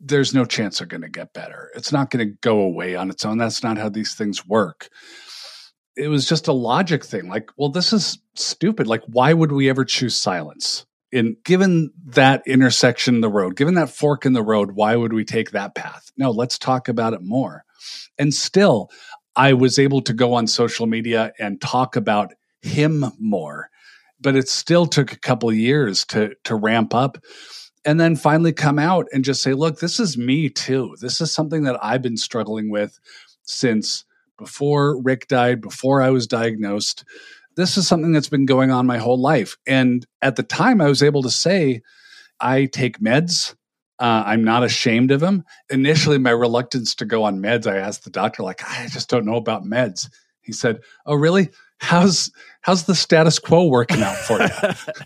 there's 0.00 0.34
no 0.34 0.44
chance 0.44 0.78
they're 0.78 0.86
going 0.86 1.02
to 1.02 1.08
get 1.08 1.32
better. 1.32 1.70
It's 1.74 1.92
not 1.92 2.10
going 2.10 2.26
to 2.26 2.34
go 2.40 2.60
away 2.60 2.96
on 2.96 3.10
its 3.10 3.24
own. 3.24 3.38
That's 3.38 3.62
not 3.62 3.78
how 3.78 3.88
these 3.88 4.14
things 4.14 4.46
work. 4.46 4.88
It 5.96 6.08
was 6.08 6.26
just 6.26 6.48
a 6.48 6.52
logic 6.52 7.04
thing. 7.04 7.28
Like, 7.28 7.50
well, 7.58 7.68
this 7.68 7.92
is 7.92 8.18
stupid. 8.34 8.86
Like, 8.86 9.02
why 9.06 9.32
would 9.34 9.52
we 9.52 9.68
ever 9.68 9.84
choose 9.84 10.16
silence? 10.16 10.86
in 11.12 11.36
given 11.44 11.90
that 12.06 12.42
intersection 12.46 13.16
in 13.16 13.20
the 13.20 13.28
road, 13.28 13.56
given 13.56 13.74
that 13.74 13.90
fork 13.90 14.24
in 14.24 14.32
the 14.32 14.42
road, 14.42 14.72
why 14.72 14.96
would 14.96 15.12
we 15.12 15.24
take 15.24 15.50
that 15.50 15.74
path? 15.74 16.10
No, 16.16 16.30
let's 16.30 16.58
talk 16.58 16.88
about 16.88 17.12
it 17.12 17.22
more. 17.22 17.64
And 18.18 18.32
still, 18.32 18.90
I 19.36 19.52
was 19.54 19.78
able 19.78 20.02
to 20.02 20.12
go 20.12 20.34
on 20.34 20.46
social 20.46 20.86
media 20.86 21.32
and 21.38 21.60
talk 21.60 21.96
about 21.96 22.34
him 22.62 23.04
more, 23.18 23.69
but 24.20 24.36
it 24.36 24.48
still 24.48 24.86
took 24.86 25.12
a 25.12 25.18
couple 25.18 25.52
years 25.52 26.04
to 26.06 26.34
to 26.44 26.54
ramp 26.54 26.94
up 26.94 27.18
and 27.84 27.98
then 27.98 28.14
finally 28.14 28.52
come 28.52 28.78
out 28.78 29.06
and 29.12 29.24
just 29.24 29.42
say, 29.42 29.54
look, 29.54 29.80
this 29.80 29.98
is 29.98 30.18
me 30.18 30.50
too. 30.50 30.94
This 31.00 31.20
is 31.20 31.32
something 31.32 31.62
that 31.64 31.82
I've 31.82 32.02
been 32.02 32.18
struggling 32.18 32.70
with 32.70 32.98
since 33.44 34.04
before 34.36 35.00
Rick 35.00 35.28
died, 35.28 35.60
before 35.60 36.02
I 36.02 36.10
was 36.10 36.26
diagnosed 36.26 37.04
this 37.56 37.76
is 37.76 37.86
something 37.86 38.12
that's 38.12 38.28
been 38.28 38.46
going 38.46 38.70
on 38.70 38.86
my 38.86 38.98
whole 38.98 39.20
life. 39.20 39.56
And 39.66 40.06
at 40.22 40.36
the 40.36 40.42
time, 40.42 40.80
I 40.80 40.88
was 40.88 41.02
able 41.02 41.22
to 41.22 41.30
say, 41.30 41.82
I 42.40 42.66
take 42.66 43.00
meds. 43.00 43.54
Uh, 43.98 44.22
I'm 44.24 44.44
not 44.44 44.64
ashamed 44.64 45.10
of 45.10 45.20
them. 45.20 45.44
Initially, 45.68 46.18
my 46.18 46.30
reluctance 46.30 46.94
to 46.96 47.04
go 47.04 47.24
on 47.24 47.42
meds, 47.42 47.66
I 47.66 47.76
asked 47.76 48.04
the 48.04 48.10
doctor, 48.10 48.42
like, 48.42 48.62
I 48.66 48.86
just 48.88 49.10
don't 49.10 49.26
know 49.26 49.36
about 49.36 49.64
meds. 49.64 50.08
He 50.40 50.52
said, 50.52 50.80
"Oh, 51.04 51.14
really? 51.14 51.50
How's 51.80 52.30
how's 52.62 52.84
the 52.84 52.94
status 52.94 53.38
quo 53.38 53.66
working 53.66 54.02
out 54.02 54.16
for 54.16 54.40
you?" 54.40 54.48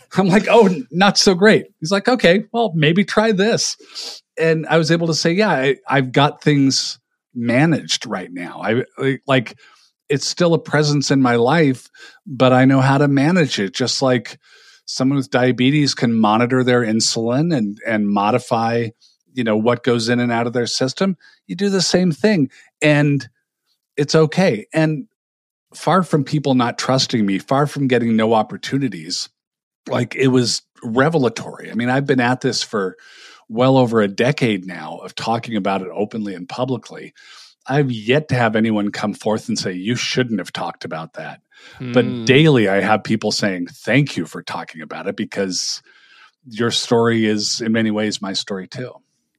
I'm 0.17 0.29
like, 0.29 0.47
"Oh, 0.49 0.75
not 0.91 1.19
so 1.19 1.35
great." 1.35 1.67
He's 1.81 1.91
like, 1.91 2.09
"Okay, 2.09 2.45
well, 2.53 2.73
maybe 2.75 3.05
try 3.05 3.33
this." 3.33 3.77
And 4.37 4.67
I 4.67 4.79
was 4.79 4.91
able 4.91 5.07
to 5.07 5.15
say, 5.15 5.33
"Yeah, 5.33 5.51
I, 5.51 5.77
I've 5.89 6.13
got 6.13 6.43
things 6.43 6.99
managed 7.35 8.07
right 8.07 8.33
now. 8.33 8.61
I 8.63 9.19
like 9.27 9.57
it's 10.09 10.27
still 10.27 10.55
a 10.55 10.59
presence 10.59 11.11
in 11.11 11.23
my 11.23 11.37
life, 11.37 11.89
but 12.27 12.53
I 12.53 12.65
know 12.65 12.81
how 12.81 12.99
to 12.99 13.09
manage 13.09 13.59
it. 13.59 13.75
Just 13.75 14.03
like 14.03 14.39
someone 14.87 15.17
with 15.17 15.31
diabetes 15.31 15.95
can 15.95 16.15
monitor 16.15 16.63
their 16.63 16.83
insulin 16.83 17.55
and 17.57 17.79
and 17.87 18.09
modify, 18.09 18.89
you 19.33 19.45
know, 19.45 19.57
what 19.57 19.83
goes 19.83 20.09
in 20.09 20.21
and 20.21 20.33
out 20.33 20.47
of 20.47 20.53
their 20.53 20.67
system. 20.67 21.17
You 21.47 21.57
do 21.57 21.71
the 21.71 21.83
same 21.83 22.13
thing, 22.13 22.51
and 22.83 23.29
it's 23.97 24.15
okay. 24.15 24.67
And 24.73 25.09
far 25.75 26.03
from 26.03 26.25
people 26.25 26.55
not 26.55 26.79
trusting 26.79 27.25
me, 27.25 27.39
far 27.39 27.67
from 27.67 27.89
getting 27.89 28.17
no 28.17 28.35
opportunities, 28.35 29.29
like 29.89 30.15
it 30.15 30.29
was 30.29 30.63
revelatory. 30.83 31.71
I 31.71 31.75
mean, 31.75 31.91
I've 31.91 32.07
been 32.07 32.21
at 32.21 32.41
this 32.41 32.63
for 32.63 32.97
well 33.49 33.77
over 33.77 34.01
a 34.01 34.09
decade 34.09 34.67
now 34.67 34.99
of 34.99 35.15
talking 35.15 35.57
about 35.57 35.83
it 35.83 35.89
openly 35.93 36.35
and 36.35 36.49
publicly 36.49 37.13
I've 37.67 37.91
yet 37.91 38.29
to 38.29 38.35
have 38.35 38.57
anyone 38.57 38.91
come 38.91 39.15
forth 39.15 39.49
and 39.49 39.59
say, 39.59 39.73
you 39.73 39.97
shouldn't 39.97 40.39
have 40.39 40.53
talked 40.53 40.85
about 40.85 41.15
that. 41.15 41.41
But 41.79 42.05
hmm. 42.05 42.25
daily, 42.25 42.69
I 42.69 42.81
have 42.81 43.05
people 43.05 43.33
saying, 43.33 43.69
thank 43.69 44.17
you 44.17 44.27
for 44.27 44.43
talking 44.43 44.83
about 44.83 45.07
it 45.07 45.17
because 45.17 45.83
your 46.47 46.71
story 46.71 47.27
is 47.27 47.61
in 47.63 47.73
many 47.73 47.91
ways 47.91 48.21
my 48.21 48.35
story 48.35 48.69
too. 48.69 48.93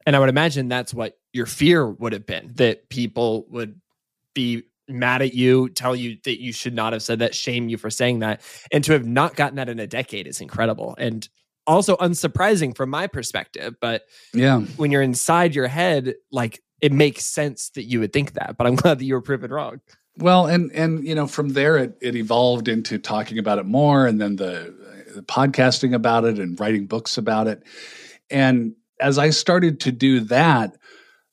And 0.07 0.15
I 0.15 0.19
would 0.19 0.29
imagine 0.29 0.67
that's 0.67 0.93
what 0.93 1.17
your 1.33 1.45
fear 1.45 1.87
would 1.87 2.13
have 2.13 2.25
been 2.25 2.51
that 2.55 2.89
people 2.89 3.45
would 3.49 3.79
be 4.33 4.63
mad 4.87 5.21
at 5.21 5.33
you, 5.33 5.69
tell 5.69 5.95
you 5.95 6.17
that 6.23 6.41
you 6.41 6.53
should 6.53 6.73
not 6.73 6.93
have 6.93 7.01
said 7.01 7.19
that, 7.19 7.33
shame 7.35 7.69
you 7.69 7.77
for 7.77 7.89
saying 7.89 8.19
that. 8.19 8.41
And 8.71 8.83
to 8.83 8.93
have 8.93 9.05
not 9.05 9.35
gotten 9.35 9.55
that 9.55 9.69
in 9.69 9.79
a 9.79 9.87
decade 9.87 10.27
is 10.27 10.41
incredible. 10.41 10.95
And 10.97 11.27
also 11.67 11.95
unsurprising 11.97 12.75
from 12.75 12.89
my 12.89 13.07
perspective. 13.07 13.75
But 13.81 14.03
yeah, 14.33 14.61
when 14.77 14.91
you're 14.91 15.01
inside 15.01 15.55
your 15.55 15.67
head, 15.67 16.15
like 16.31 16.61
it 16.81 16.91
makes 16.91 17.25
sense 17.25 17.69
that 17.71 17.83
you 17.83 17.99
would 17.99 18.13
think 18.13 18.33
that, 18.33 18.55
but 18.57 18.67
I'm 18.67 18.75
glad 18.75 18.99
that 18.99 19.05
you 19.05 19.15
were 19.15 19.21
proven 19.21 19.51
wrong. 19.51 19.81
Well, 20.17 20.45
and 20.45 20.71
and 20.71 21.05
you 21.05 21.15
know, 21.15 21.27
from 21.27 21.49
there 21.49 21.77
it, 21.77 21.97
it 22.01 22.15
evolved 22.15 22.67
into 22.67 22.97
talking 22.97 23.37
about 23.37 23.59
it 23.59 23.65
more, 23.65 24.07
and 24.07 24.21
then 24.21 24.37
the, 24.37 24.73
the 25.13 25.23
podcasting 25.23 25.93
about 25.93 26.23
it, 26.23 26.39
and 26.39 26.59
writing 26.59 26.87
books 26.87 27.17
about 27.17 27.47
it. 27.47 27.63
And 28.29 28.75
as 29.01 29.17
I 29.17 29.31
started 29.31 29.81
to 29.81 29.91
do 29.91 30.21
that, 30.21 30.77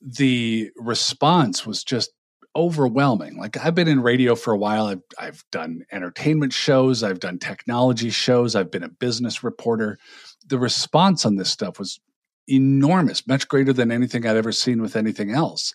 the 0.00 0.70
response 0.76 1.64
was 1.64 1.84
just 1.84 2.10
overwhelming. 2.54 3.36
Like 3.36 3.56
I've 3.56 3.74
been 3.74 3.88
in 3.88 4.00
radio 4.00 4.34
for 4.34 4.52
a 4.52 4.58
while. 4.58 4.86
I've 4.86 5.02
I've 5.18 5.44
done 5.50 5.84
entertainment 5.90 6.52
shows, 6.52 7.02
I've 7.02 7.20
done 7.20 7.38
technology 7.38 8.10
shows, 8.10 8.54
I've 8.54 8.70
been 8.70 8.82
a 8.82 8.88
business 8.88 9.42
reporter. 9.42 9.98
The 10.46 10.58
response 10.58 11.24
on 11.24 11.36
this 11.36 11.50
stuff 11.50 11.78
was 11.78 12.00
enormous, 12.48 13.26
much 13.26 13.48
greater 13.48 13.72
than 13.72 13.90
anything 13.90 14.26
I'd 14.26 14.36
ever 14.36 14.52
seen 14.52 14.82
with 14.82 14.96
anything 14.96 15.30
else. 15.30 15.74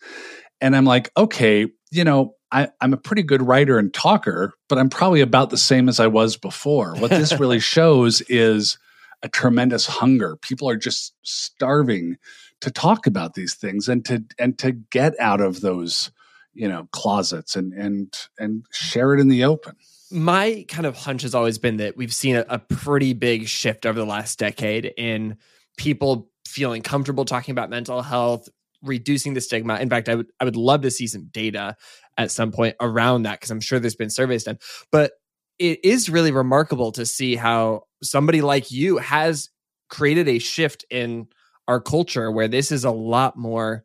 And 0.60 0.76
I'm 0.76 0.86
like, 0.86 1.12
okay, 1.16 1.68
you 1.92 2.04
know, 2.04 2.36
I, 2.52 2.70
am 2.82 2.94
a 2.94 2.98
pretty 2.98 3.24
good 3.24 3.42
writer 3.42 3.78
and 3.78 3.94
talker, 3.94 4.54
but 4.70 4.78
I'm 4.78 4.90
probably 4.90 5.22
about 5.22 5.50
the 5.50 5.58
same 5.58 5.90
as 5.90 6.00
I 6.00 6.08
was 6.08 6.38
before. 6.38 6.96
What 6.96 7.10
this 7.10 7.34
really 7.40 7.60
shows 7.60 8.22
is 8.30 8.78
a 9.22 9.30
tremendous 9.30 9.86
hunger. 9.86 10.38
People 10.38 10.70
are 10.70 10.78
just 10.78 11.14
starving 11.24 12.18
to 12.62 12.72
talk 12.72 13.06
about 13.06 13.34
these 13.34 13.56
things 13.56 13.88
and 13.88 14.04
to 14.06 14.24
and 14.40 14.58
to 14.60 14.72
get 14.72 15.14
out 15.20 15.42
of 15.42 15.62
those, 15.62 16.12
you 16.58 16.68
know, 16.68 16.88
closets 16.92 17.56
and 17.56 17.74
and 17.74 18.14
and 18.40 18.66
share 18.72 19.14
it 19.14 19.20
in 19.20 19.30
the 19.30 19.44
open. 19.44 19.76
My 20.12 20.66
kind 20.68 20.86
of 20.86 20.96
hunch 20.96 21.22
has 21.22 21.36
always 21.36 21.58
been 21.58 21.78
that 21.78 21.98
we've 21.98 22.14
seen 22.14 22.36
a, 22.38 22.46
a 22.50 22.60
pretty 22.60 23.14
big 23.14 23.48
shift 23.48 23.86
over 23.86 24.00
the 24.00 24.06
last 24.06 24.40
decade 24.40 24.94
in 24.98 25.38
people 25.78 26.30
feeling 26.48 26.82
comfortable 26.82 27.26
talking 27.26 27.52
about 27.52 27.70
mental 27.70 28.02
health, 28.02 28.48
reducing 28.82 29.34
the 29.34 29.42
stigma. 29.42 29.78
In 29.80 29.90
fact, 29.90 30.10
I 30.10 30.16
would 30.16 30.28
I 30.40 30.46
would 30.46 30.56
love 30.56 30.82
to 30.82 30.92
see 30.92 31.08
some 31.08 31.26
data 31.32 31.76
at 32.18 32.32
some 32.32 32.52
point 32.52 32.76
around 32.82 33.24
that 33.24 33.40
because 33.40 33.52
I'm 33.52 33.62
sure 33.62 33.80
there's 33.80 33.96
been 33.96 34.10
surveys 34.10 34.46
done. 34.46 34.58
But 34.92 35.12
it 35.60 35.84
is 35.84 36.10
really 36.10 36.32
remarkable 36.32 36.92
to 36.94 37.06
see 37.06 37.36
how 37.36 37.84
somebody 38.02 38.42
like 38.42 38.72
you 38.72 38.98
has 38.98 39.50
created 39.90 40.28
a 40.28 40.40
shift 40.40 40.86
in 40.90 41.28
our 41.68 41.82
culture 41.82 42.32
where 42.32 42.48
this 42.48 42.72
is 42.72 42.84
a 42.84 42.92
lot 42.92 43.38
more 43.38 43.84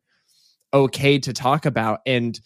okay 0.74 1.18
to 1.18 1.32
talk 1.32 1.66
about 1.66 2.00
and 2.06 2.40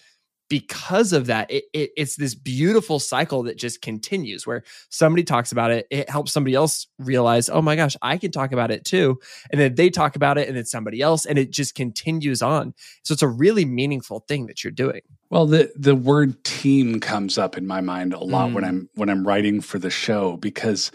because 0.48 1.12
of 1.12 1.26
that 1.26 1.50
it, 1.50 1.64
it, 1.72 1.90
it's 1.96 2.16
this 2.16 2.34
beautiful 2.34 2.98
cycle 2.98 3.42
that 3.42 3.58
just 3.58 3.82
continues 3.82 4.46
where 4.46 4.62
somebody 4.88 5.24
talks 5.24 5.52
about 5.52 5.70
it 5.70 5.86
it 5.90 6.08
helps 6.08 6.32
somebody 6.32 6.54
else 6.54 6.86
realize 6.98 7.48
oh 7.48 7.60
my 7.60 7.76
gosh 7.76 7.96
i 8.02 8.16
can 8.16 8.30
talk 8.30 8.52
about 8.52 8.70
it 8.70 8.84
too. 8.84 9.18
And 9.50 9.60
then 9.60 9.74
they 9.74 9.90
talk 9.90 10.16
about 10.16 10.38
it 10.38 10.48
and 10.48 10.56
then 10.56 10.64
somebody 10.64 11.00
else 11.00 11.26
and 11.26 11.38
it 11.38 11.50
just 11.50 11.74
continues 11.74 12.42
on. 12.42 12.74
So 13.02 13.12
it's 13.12 13.22
a 13.22 13.28
really 13.28 13.64
meaningful 13.64 14.20
thing 14.20 14.46
that 14.46 14.64
you're 14.64 14.70
doing. 14.70 15.02
Well 15.30 15.46
the 15.46 15.72
the 15.76 15.94
word 15.94 16.42
team 16.44 17.00
comes 17.00 17.38
up 17.38 17.58
in 17.58 17.66
my 17.66 17.80
mind 17.80 18.14
a 18.14 18.18
lot 18.18 18.50
mm. 18.50 18.54
when 18.54 18.64
i'm 18.64 18.88
when 18.94 19.08
i'm 19.08 19.26
writing 19.26 19.60
for 19.60 19.78
the 19.78 19.90
show 19.90 20.36
because 20.36 20.92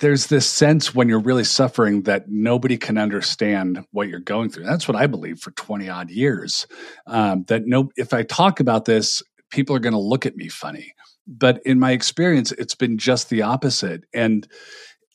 there's 0.00 0.26
this 0.26 0.46
sense 0.46 0.94
when 0.94 1.08
you're 1.08 1.20
really 1.20 1.44
suffering 1.44 2.02
that 2.02 2.28
nobody 2.28 2.76
can 2.76 2.98
understand 2.98 3.84
what 3.92 4.08
you're 4.08 4.20
going 4.20 4.48
through. 4.48 4.64
That's 4.64 4.88
what 4.88 4.96
I 4.96 5.06
believe 5.06 5.40
for 5.40 5.50
20 5.52 5.88
odd 5.88 6.10
years. 6.10 6.66
Um, 7.06 7.44
that 7.48 7.66
no, 7.66 7.90
if 7.96 8.12
I 8.14 8.22
talk 8.22 8.60
about 8.60 8.84
this, 8.84 9.22
people 9.50 9.74
are 9.76 9.80
going 9.80 9.92
to 9.92 9.98
look 9.98 10.26
at 10.26 10.36
me 10.36 10.48
funny. 10.48 10.94
But 11.26 11.60
in 11.64 11.78
my 11.78 11.92
experience, 11.92 12.52
it's 12.52 12.74
been 12.74 12.98
just 12.98 13.30
the 13.30 13.42
opposite. 13.42 14.04
And 14.14 14.46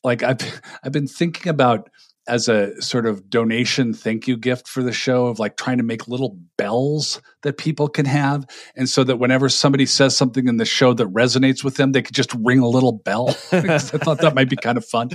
like 0.04 0.24
I've 0.24 0.62
I've 0.84 0.92
been 0.92 1.08
thinking 1.08 1.50
about 1.50 1.90
as 2.28 2.48
a 2.48 2.80
sort 2.82 3.06
of 3.06 3.30
donation 3.30 3.94
thank 3.94 4.28
you 4.28 4.38
gift 4.38 4.68
for 4.68 4.84
the 4.84 4.94
show 4.94 5.26
of 5.26 5.40
like 5.40 5.58
trying 5.58 5.78
to 5.78 5.84
make 5.84 6.08
little 6.08 6.38
bells 6.58 7.22
that 7.42 7.58
people 7.58 7.88
can 7.88 8.06
have. 8.06 8.46
And 8.76 8.88
so 8.88 9.04
that 9.04 9.18
whenever 9.18 9.50
somebody 9.50 9.86
says 9.86 10.16
something 10.16 10.48
in 10.48 10.58
the 10.58 10.66
show 10.66 10.94
that 10.94 11.08
resonates 11.08 11.64
with 11.64 11.78
them, 11.78 11.92
they 11.92 12.02
could 12.02 12.16
just 12.16 12.34
ring 12.36 12.60
a 12.60 12.68
little 12.68 12.92
bell. 12.92 13.30
I 13.52 13.80
thought 13.80 14.20
that 14.20 14.36
might 14.36 14.50
be 14.50 14.56
kind 14.56 14.78
of 14.78 14.86
fun. 14.86 15.10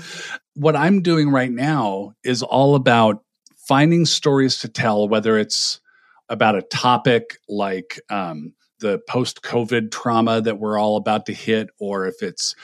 What 0.55 0.75
I'm 0.75 1.01
doing 1.01 1.31
right 1.31 1.51
now 1.51 2.13
is 2.25 2.43
all 2.43 2.75
about 2.75 3.23
finding 3.57 4.05
stories 4.05 4.59
to 4.61 4.69
tell, 4.69 5.09
whether 5.09 5.39
it's 5.39 5.81
about 6.29 6.57
a 6.57 6.63
topic 6.63 7.39
like 7.49 8.01
um, 8.11 8.53
the 8.81 9.01
post 9.09 9.43
COVID 9.43 9.93
trauma 9.93 10.41
that 10.41 10.59
we're 10.59 10.79
all 10.79 10.97
about 10.97 11.27
to 11.27 11.33
hit, 11.33 11.71
or 11.79 12.07
if 12.07 12.23
it's 12.23 12.55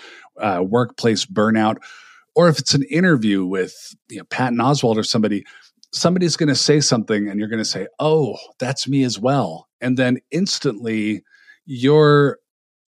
uh, 0.40 0.62
workplace 0.66 1.24
burnout 1.24 1.78
or 2.34 2.48
if 2.48 2.58
it's 2.58 2.74
an 2.74 2.84
interview 2.84 3.44
with 3.44 3.74
you 4.08 4.18
know, 4.18 4.24
Patton 4.24 4.58
Oswalt 4.58 4.96
or 4.96 5.04
somebody, 5.04 5.44
somebody's 5.92 6.36
going 6.36 6.48
to 6.48 6.54
say 6.54 6.80
something 6.80 7.28
and 7.28 7.38
you're 7.38 7.48
going 7.48 7.58
to 7.58 7.64
say, 7.64 7.86
"Oh, 7.98 8.36
that's 8.58 8.88
me 8.88 9.04
as 9.04 9.18
well," 9.18 9.68
and 9.80 9.96
then 9.96 10.18
instantly 10.30 11.22
you're 11.66 12.38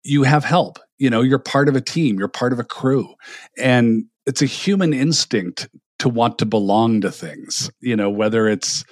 you 0.04 0.24
have 0.24 0.44
help. 0.44 0.80
You 0.98 1.10
know, 1.10 1.22
you're 1.22 1.40
part 1.40 1.70
of 1.70 1.76
a 1.76 1.82
team, 1.82 2.20
you're 2.20 2.28
part 2.28 2.54
of 2.54 2.60
a 2.60 2.64
crew, 2.64 3.14
and 3.58 4.06
it's 4.26 4.42
a 4.42 4.48
human 4.48 4.94
instinct 4.94 5.68
to 6.00 6.10
want 6.10 6.38
to 6.40 6.46
belong 6.46 7.02
to 7.02 7.12
things. 7.12 7.72
You 7.80 7.96
know, 7.96 8.10
whether 8.10 8.48
it's 8.48 8.84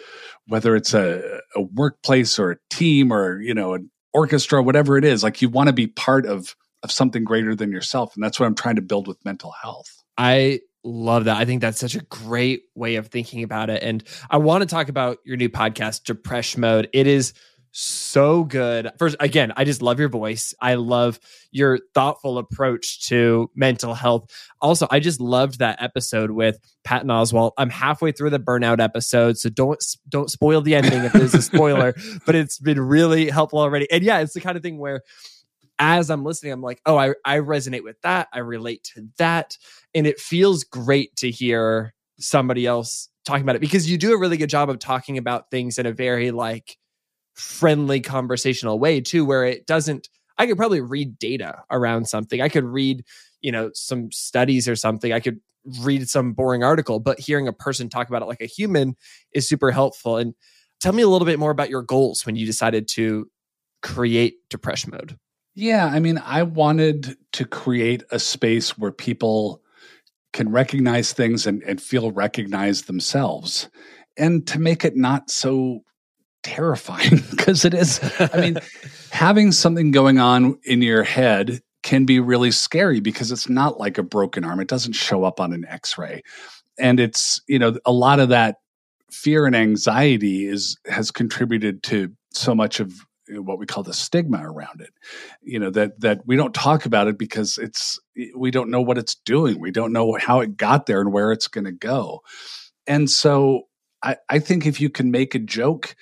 whether 0.48 0.76
it's 0.76 0.94
a, 0.94 1.42
a 1.56 1.62
workplace 1.62 2.40
or 2.40 2.52
a 2.52 2.58
team 2.70 3.14
or 3.14 3.42
you 3.42 3.54
know 3.54 3.74
an 3.74 3.90
orchestra, 4.14 4.64
whatever 4.64 4.98
it 4.98 5.06
is, 5.06 5.24
like 5.24 5.42
you 5.42 5.50
want 5.50 5.68
to 5.68 5.74
be 5.74 5.88
part 5.88 6.26
of 6.26 6.56
of 6.82 6.92
something 6.92 7.24
greater 7.24 7.56
than 7.56 7.72
yourself, 7.72 8.16
and 8.16 8.24
that's 8.24 8.40
what 8.40 8.46
I'm 8.46 8.56
trying 8.56 8.78
to 8.78 8.82
build 8.82 9.08
with 9.08 9.24
mental 9.26 9.54
health. 9.62 9.99
I 10.20 10.60
love 10.84 11.26
that. 11.26 11.38
I 11.38 11.46
think 11.46 11.62
that's 11.62 11.80
such 11.80 11.96
a 11.96 12.02
great 12.02 12.64
way 12.76 12.96
of 12.96 13.08
thinking 13.08 13.42
about 13.42 13.70
it. 13.70 13.82
And 13.82 14.04
I 14.30 14.38
want 14.38 14.64
to 14.64 14.68
talk 14.68 14.90
about 14.90 15.20
your 15.24 15.38
new 15.38 15.48
podcast, 15.50 16.04
Depresh 16.04 16.58
Mode. 16.58 16.90
It 16.92 17.08
is 17.08 17.34
so 17.72 18.44
good. 18.44 18.92
First, 19.00 19.16
again, 19.22 19.54
I 19.56 19.64
just 19.64 19.82
love 19.82 19.98
your 19.98 20.10
voice. 20.10 20.54
I 20.60 20.76
love 20.76 21.20
your 21.52 21.80
thoughtful 21.94 22.38
approach 22.38 23.08
to 23.08 23.50
mental 23.56 23.94
health. 23.94 24.30
Also, 24.60 24.88
I 24.92 25.00
just 25.00 25.22
loved 25.22 25.60
that 25.60 25.82
episode 25.82 26.32
with 26.32 26.60
Patton 26.84 27.08
Oswalt. 27.08 27.52
I'm 27.58 27.70
halfway 27.70 28.12
through 28.12 28.32
the 28.32 28.40
burnout 28.40 28.82
episode, 28.82 29.38
so 29.38 29.50
don't 29.50 29.82
don't 30.10 30.30
spoil 30.30 30.60
the 30.62 30.76
ending 30.76 31.06
if 31.06 31.14
there's 31.14 31.34
a 31.36 31.42
spoiler. 31.44 31.94
but 32.26 32.36
it's 32.36 32.60
been 32.60 32.82
really 32.82 33.30
helpful 33.30 33.60
already. 33.60 33.90
And 33.90 34.04
yeah, 34.04 34.20
it's 34.20 34.34
the 34.34 34.42
kind 34.42 34.58
of 34.58 34.64
thing 34.64 34.80
where 34.80 35.02
as 35.80 36.10
I'm 36.10 36.24
listening, 36.24 36.52
I'm 36.52 36.62
like, 36.62 36.82
oh, 36.86 36.98
I, 36.98 37.14
I 37.26 37.38
resonate 37.38 37.84
with 37.84 38.00
that. 38.02 38.28
I 38.34 38.40
relate 38.40 38.84
to 38.96 39.08
that. 39.18 39.58
And 39.96 40.06
it 40.06 40.20
feels 40.20 40.64
great 40.64 41.16
to 41.18 41.32
hear 41.32 41.94
somebody 42.20 42.68
else 42.68 43.10
talking 43.26 43.44
about 43.44 43.56
it 43.56 43.62
because 43.62 43.90
you 43.90 43.98
do 43.98 44.14
a 44.14 44.18
really 44.18 44.38
good 44.38 44.50
job 44.50 44.70
of 44.70 44.80
talking 44.80 45.18
about 45.18 45.50
things 45.50 45.78
in 45.78 45.86
a 45.86 45.94
very 45.94 46.32
like 46.32 46.78
friendly 47.34 48.02
conversational 48.02 48.78
way 48.78 49.00
too, 49.00 49.24
where 49.26 49.46
it 49.46 49.66
doesn't, 49.66 50.10
I 50.38 50.46
could 50.46 50.58
probably 50.58 50.82
read 50.82 51.18
data 51.18 51.64
around 51.72 52.08
something. 52.08 52.42
I 52.42 52.50
could 52.50 52.66
read, 52.66 53.06
you 53.42 53.52
know, 53.52 53.72
some 53.74 54.12
studies 54.12 54.68
or 54.68 54.76
something. 54.76 55.14
I 55.14 55.20
could 55.20 55.40
read 55.82 56.10
some 56.10 56.34
boring 56.34 56.64
article, 56.64 57.00
but 57.00 57.20
hearing 57.20 57.48
a 57.48 57.54
person 57.54 57.90
talk 57.90 58.10
about 58.10 58.22
it 58.22 58.26
like 58.26 58.42
a 58.42 58.46
human 58.46 58.96
is 59.34 59.48
super 59.48 59.72
helpful. 59.72 60.18
And 60.18 60.34
tell 60.80 60.94
me 60.94 61.04
a 61.04 61.08
little 61.08 61.26
bit 61.26 61.40
more 61.40 61.52
about 61.52 61.70
your 61.70 61.84
goals 61.84 62.26
when 62.26 62.36
you 62.36 62.46
decided 62.46 62.88
to 62.90 63.30
create 63.82 64.36
Depresh 64.50 64.90
Mode. 64.92 65.18
Yeah, 65.60 65.88
I 65.88 66.00
mean, 66.00 66.20
I 66.20 66.44
wanted 66.44 67.18
to 67.34 67.44
create 67.44 68.02
a 68.12 68.18
space 68.18 68.78
where 68.78 68.94
people 68.94 69.62
can 70.32 70.54
recognize 70.54 71.12
things 71.12 71.46
and, 71.46 71.62
and 71.64 71.82
feel 71.82 72.12
recognized 72.12 72.88
themselves 72.88 73.68
and 74.16 74.48
to 74.48 74.58
make 74.58 74.86
it 74.86 74.96
not 74.96 75.30
so 75.30 75.84
terrifying 76.44 77.22
because 77.30 77.66
it 77.66 77.74
is. 77.74 78.00
I 78.22 78.40
mean, 78.40 78.58
having 79.12 79.52
something 79.52 79.92
going 79.92 80.18
on 80.18 80.58
in 80.64 80.82
your 80.82 81.04
head 81.04 81.62
can 81.84 82.06
be 82.06 82.22
really 82.22 82.52
scary 82.52 83.02
because 83.02 83.30
it's 83.30 83.50
not 83.50 83.82
like 83.82 83.98
a 83.98 84.04
broken 84.04 84.46
arm. 84.46 84.62
It 84.62 84.70
doesn't 84.70 84.94
show 84.94 85.26
up 85.26 85.42
on 85.42 85.52
an 85.52 85.66
x 85.66 85.98
ray. 85.98 86.24
And 86.80 87.02
it's, 87.02 87.42
you 87.48 87.60
know, 87.60 87.78
a 87.86 87.92
lot 87.92 88.22
of 88.22 88.30
that 88.30 88.62
fear 89.12 89.46
and 89.46 89.58
anxiety 89.58 90.46
is 90.46 90.78
has 90.86 91.12
contributed 91.12 91.84
to 91.84 92.16
so 92.32 92.56
much 92.56 92.80
of 92.80 92.94
what 93.30 93.60
we 93.60 93.66
call 93.66 93.84
the 93.84 93.94
stigma 93.94 94.40
around 94.42 94.82
it. 94.82 94.92
You 95.42 95.60
know 95.60 95.70
that 95.72 96.00
that 96.02 96.22
we 96.26 96.36
don't 96.36 96.54
talk 96.54 96.86
about 96.86 97.08
it 97.08 97.18
because 97.18 97.58
it's 97.58 98.00
we 98.36 98.52
don't 98.52 98.72
know 98.72 98.82
what 98.82 98.98
it's 98.98 99.16
doing. 99.16 99.60
We 99.60 99.72
don't 99.72 99.94
know 99.94 100.18
how 100.20 100.40
it 100.40 100.58
got 100.58 100.86
there 100.86 101.02
and 101.02 101.14
where 101.14 101.32
it's 101.32 101.48
going 101.48 101.66
to 101.66 101.72
go. 101.72 102.22
And 102.88 103.10
so 103.10 103.64
I, 104.02 104.18
I 104.30 104.40
think 104.40 104.66
if 104.66 104.82
you 104.82 104.90
can 104.90 105.12
make 105.12 105.36
a 105.36 105.40
joke 105.40 105.96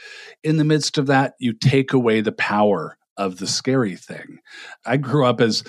in 0.43 0.57
the 0.57 0.63
midst 0.63 0.97
of 0.97 1.07
that 1.07 1.33
you 1.39 1.53
take 1.53 1.93
away 1.93 2.21
the 2.21 2.31
power 2.31 2.97
of 3.17 3.37
the 3.37 3.47
scary 3.47 3.95
thing. 3.95 4.39
I 4.85 4.97
grew 4.97 5.25
up 5.25 5.41
as 5.41 5.63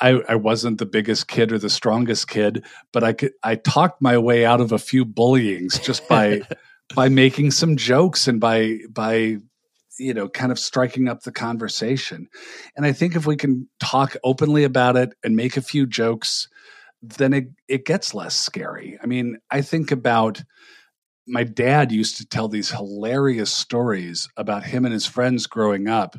I, 0.00 0.20
I, 0.28 0.34
wasn't 0.34 0.78
the 0.78 0.86
biggest 0.86 1.28
kid 1.28 1.52
or 1.52 1.58
the 1.58 1.70
strongest 1.70 2.28
kid, 2.28 2.64
but 2.92 3.04
I 3.04 3.12
could 3.12 3.32
I 3.42 3.54
talked 3.54 4.02
my 4.02 4.18
way 4.18 4.44
out 4.44 4.60
of 4.60 4.72
a 4.72 4.78
few 4.78 5.04
bullyings 5.04 5.82
just 5.82 6.06
by 6.08 6.42
by 6.94 7.08
making 7.08 7.52
some 7.52 7.76
jokes 7.76 8.28
and 8.28 8.40
by 8.40 8.80
by 8.90 9.38
you 9.98 10.14
know 10.14 10.28
kind 10.28 10.52
of 10.52 10.58
striking 10.58 11.08
up 11.08 11.22
the 11.22 11.32
conversation. 11.32 12.28
And 12.76 12.86
i 12.86 12.92
think 12.92 13.16
if 13.16 13.26
we 13.26 13.36
can 13.36 13.68
talk 13.80 14.16
openly 14.24 14.64
about 14.64 14.96
it 14.96 15.14
and 15.22 15.36
make 15.36 15.56
a 15.56 15.62
few 15.62 15.86
jokes 15.86 16.48
then 17.06 17.34
it, 17.34 17.48
it 17.68 17.84
gets 17.84 18.14
less 18.14 18.34
scary. 18.34 18.98
I 19.02 19.06
mean 19.06 19.38
i 19.50 19.60
think 19.60 19.90
about 19.92 20.42
my 21.26 21.44
dad 21.44 21.92
used 21.92 22.16
to 22.18 22.26
tell 22.26 22.48
these 22.48 22.70
hilarious 22.70 23.52
stories 23.52 24.28
about 24.36 24.64
him 24.64 24.84
and 24.84 24.92
his 24.92 25.06
friends 25.06 25.46
growing 25.46 25.88
up. 25.88 26.16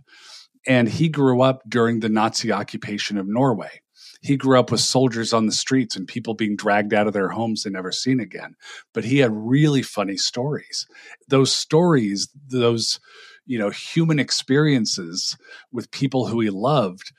And 0.68 0.90
he 0.90 1.10
grew 1.10 1.42
up 1.42 1.62
during 1.68 2.00
the 2.00 2.10
nazi 2.10 2.52
occupation 2.52 3.18
of 3.18 3.28
norway. 3.28 3.82
He 4.22 4.36
grew 4.36 4.58
up 4.60 4.72
with 4.72 4.82
soldiers 4.82 5.32
on 5.32 5.46
the 5.46 5.52
streets 5.52 5.96
and 5.96 6.08
people 6.08 6.34
being 6.34 6.56
dragged 6.56 6.94
out 6.94 7.06
of 7.06 7.14
their 7.14 7.30
homes 7.30 7.66
and 7.66 7.74
never 7.74 7.92
seen 7.92 8.20
again. 8.20 8.56
But 8.94 9.04
he 9.04 9.20
had 9.20 9.32
really 9.32 9.84
funny 9.84 10.18
stories. 10.18 10.88
Those 11.28 11.54
stories 11.54 12.28
those 12.48 13.00
you 13.46 13.58
know 13.60 13.70
human 13.70 14.20
experiences 14.20 15.38
with 15.72 15.92
people 15.92 16.28
who 16.28 16.40
he 16.42 16.50
loved 16.50 17.12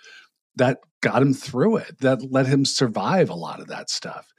that 0.56 0.78
got 1.02 1.22
him 1.22 1.34
through 1.34 1.76
it 1.76 1.98
that 2.00 2.20
let 2.30 2.46
him 2.46 2.64
survive 2.64 3.30
a 3.30 3.34
lot 3.34 3.60
of 3.60 3.68
that 3.68 3.90
stuff. 3.90 4.32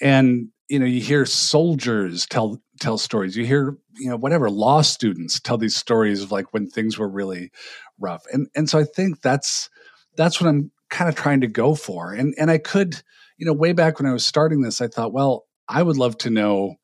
And 0.00 0.48
you 0.68 0.78
know 0.78 0.86
you 0.86 1.00
hear 1.00 1.24
soldiers 1.26 2.26
tell 2.26 2.60
tell 2.80 2.98
stories. 2.98 3.36
You 3.36 3.44
hear 3.44 3.76
you 3.96 4.10
know 4.10 4.16
whatever 4.16 4.50
law 4.50 4.82
students 4.82 5.40
tell 5.40 5.58
these 5.58 5.76
stories 5.76 6.22
of 6.22 6.32
like 6.32 6.52
when 6.52 6.68
things 6.68 6.98
were 6.98 7.08
really 7.08 7.50
rough. 7.98 8.22
And 8.32 8.48
and 8.54 8.68
so 8.68 8.78
i 8.78 8.84
think 8.84 9.20
that's 9.20 9.68
that's 10.16 10.40
what 10.40 10.48
i'm 10.48 10.70
kind 10.90 11.08
of 11.08 11.14
trying 11.14 11.40
to 11.40 11.48
go 11.48 11.74
for. 11.74 12.12
And 12.12 12.34
and 12.38 12.50
i 12.50 12.58
could 12.58 13.02
you 13.36 13.46
know 13.46 13.52
way 13.52 13.72
back 13.72 13.98
when 13.98 14.08
i 14.08 14.12
was 14.12 14.26
starting 14.26 14.62
this 14.62 14.80
i 14.80 14.88
thought 14.88 15.12
well 15.12 15.44
i 15.68 15.82
would 15.82 15.96
love 15.96 16.18
to 16.18 16.30
know 16.30 16.76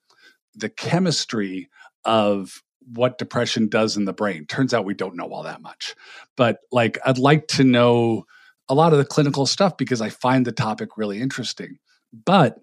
the 0.54 0.68
chemistry 0.68 1.68
of 2.04 2.62
what 2.92 3.18
depression 3.18 3.68
does 3.68 3.96
in 3.96 4.04
the 4.04 4.12
brain. 4.12 4.46
Turns 4.46 4.74
out 4.74 4.84
we 4.84 4.94
don't 4.94 5.16
know 5.16 5.32
all 5.32 5.42
that 5.42 5.62
much. 5.62 5.94
But 6.36 6.58
like 6.72 6.98
I'd 7.04 7.18
like 7.18 7.48
to 7.48 7.64
know 7.64 8.26
a 8.68 8.74
lot 8.74 8.92
of 8.92 8.98
the 8.98 9.04
clinical 9.04 9.46
stuff 9.46 9.76
because 9.76 10.00
I 10.00 10.10
find 10.10 10.46
the 10.46 10.52
topic 10.52 10.96
really 10.96 11.20
interesting. 11.20 11.78
But 12.12 12.58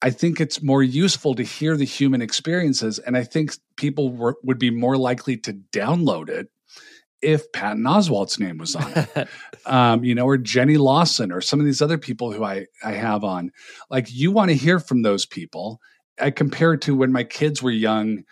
I 0.00 0.10
think 0.10 0.40
it's 0.40 0.62
more 0.62 0.82
useful 0.82 1.34
to 1.36 1.42
hear 1.42 1.76
the 1.76 1.84
human 1.84 2.22
experiences 2.22 2.98
and 2.98 3.16
I 3.16 3.22
think 3.24 3.54
people 3.76 4.12
were, 4.12 4.36
would 4.42 4.58
be 4.58 4.70
more 4.70 4.96
likely 4.96 5.36
to 5.38 5.52
download 5.72 6.28
it 6.28 6.48
if 7.22 7.50
Patton 7.52 7.84
Oswalt's 7.84 8.38
name 8.38 8.58
was 8.58 8.74
on 8.74 8.92
it, 8.94 9.28
um, 9.66 10.04
you 10.04 10.14
know, 10.14 10.26
or 10.26 10.36
Jenny 10.36 10.76
Lawson 10.76 11.30
or 11.32 11.40
some 11.40 11.60
of 11.60 11.66
these 11.66 11.80
other 11.80 11.98
people 11.98 12.32
who 12.32 12.44
I, 12.44 12.66
I 12.84 12.92
have 12.92 13.22
on. 13.22 13.52
Like, 13.88 14.12
you 14.12 14.32
want 14.32 14.50
to 14.50 14.56
hear 14.56 14.80
from 14.80 15.02
those 15.02 15.24
people. 15.24 15.80
I 16.20 16.30
compare 16.30 16.74
it 16.74 16.80
to 16.82 16.96
when 16.96 17.12
my 17.12 17.24
kids 17.24 17.62
were 17.62 17.70
young 17.70 18.24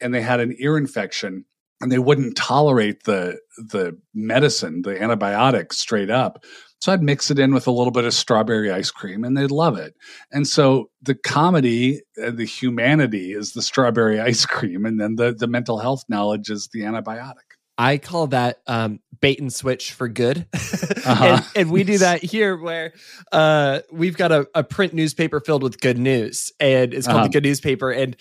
and 0.00 0.14
they 0.14 0.22
had 0.22 0.40
an 0.40 0.54
ear 0.58 0.76
infection 0.76 1.44
and 1.80 1.92
they 1.92 1.98
wouldn't 1.98 2.36
tolerate 2.36 3.04
the 3.04 3.38
the 3.56 3.98
medicine, 4.14 4.82
the 4.82 4.94
antibiotic 4.94 5.72
straight 5.72 6.10
up. 6.10 6.44
So 6.80 6.92
I'd 6.92 7.02
mix 7.02 7.30
it 7.30 7.38
in 7.38 7.54
with 7.54 7.66
a 7.66 7.70
little 7.70 7.90
bit 7.90 8.04
of 8.04 8.12
strawberry 8.12 8.70
ice 8.70 8.90
cream 8.90 9.24
and 9.24 9.36
they'd 9.36 9.50
love 9.50 9.78
it. 9.78 9.94
And 10.30 10.46
so 10.46 10.90
the 11.00 11.14
comedy, 11.14 12.02
uh, 12.22 12.30
the 12.30 12.44
humanity 12.44 13.32
is 13.32 13.52
the 13.52 13.62
strawberry 13.62 14.20
ice 14.32 14.46
cream 14.46 14.84
and 14.84 15.00
then 15.00 15.16
the 15.16 15.34
the 15.34 15.46
mental 15.46 15.78
health 15.78 16.04
knowledge 16.08 16.50
is 16.50 16.68
the 16.72 16.80
antibiotic. 16.80 17.34
I 17.78 17.98
call 17.98 18.28
that 18.28 18.60
um, 18.66 19.00
bait 19.20 19.38
and 19.38 19.52
switch 19.52 19.92
for 19.92 20.08
good. 20.08 20.46
uh-huh. 20.54 21.24
and, 21.24 21.46
and, 21.54 21.70
we 21.70 21.84
do 21.84 21.98
that 21.98 22.22
here 22.22 22.56
where 22.56 22.94
uh, 23.32 23.80
we've 23.92 24.16
got 24.16 24.32
a, 24.32 24.48
a, 24.54 24.64
print 24.64 24.94
newspaper 24.94 25.40
filled 25.40 25.62
with 25.62 25.78
good 25.78 25.98
news 25.98 26.52
and 26.58 26.94
it's 26.94 27.06
called 27.06 27.18
uh-huh. 27.18 27.26
the 27.26 27.32
good 27.32 27.44
newspaper. 27.44 27.90
And 27.90 28.16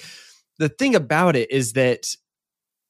the 0.59 0.69
thing 0.69 0.95
about 0.95 1.35
it 1.35 1.51
is 1.51 1.73
that 1.73 2.07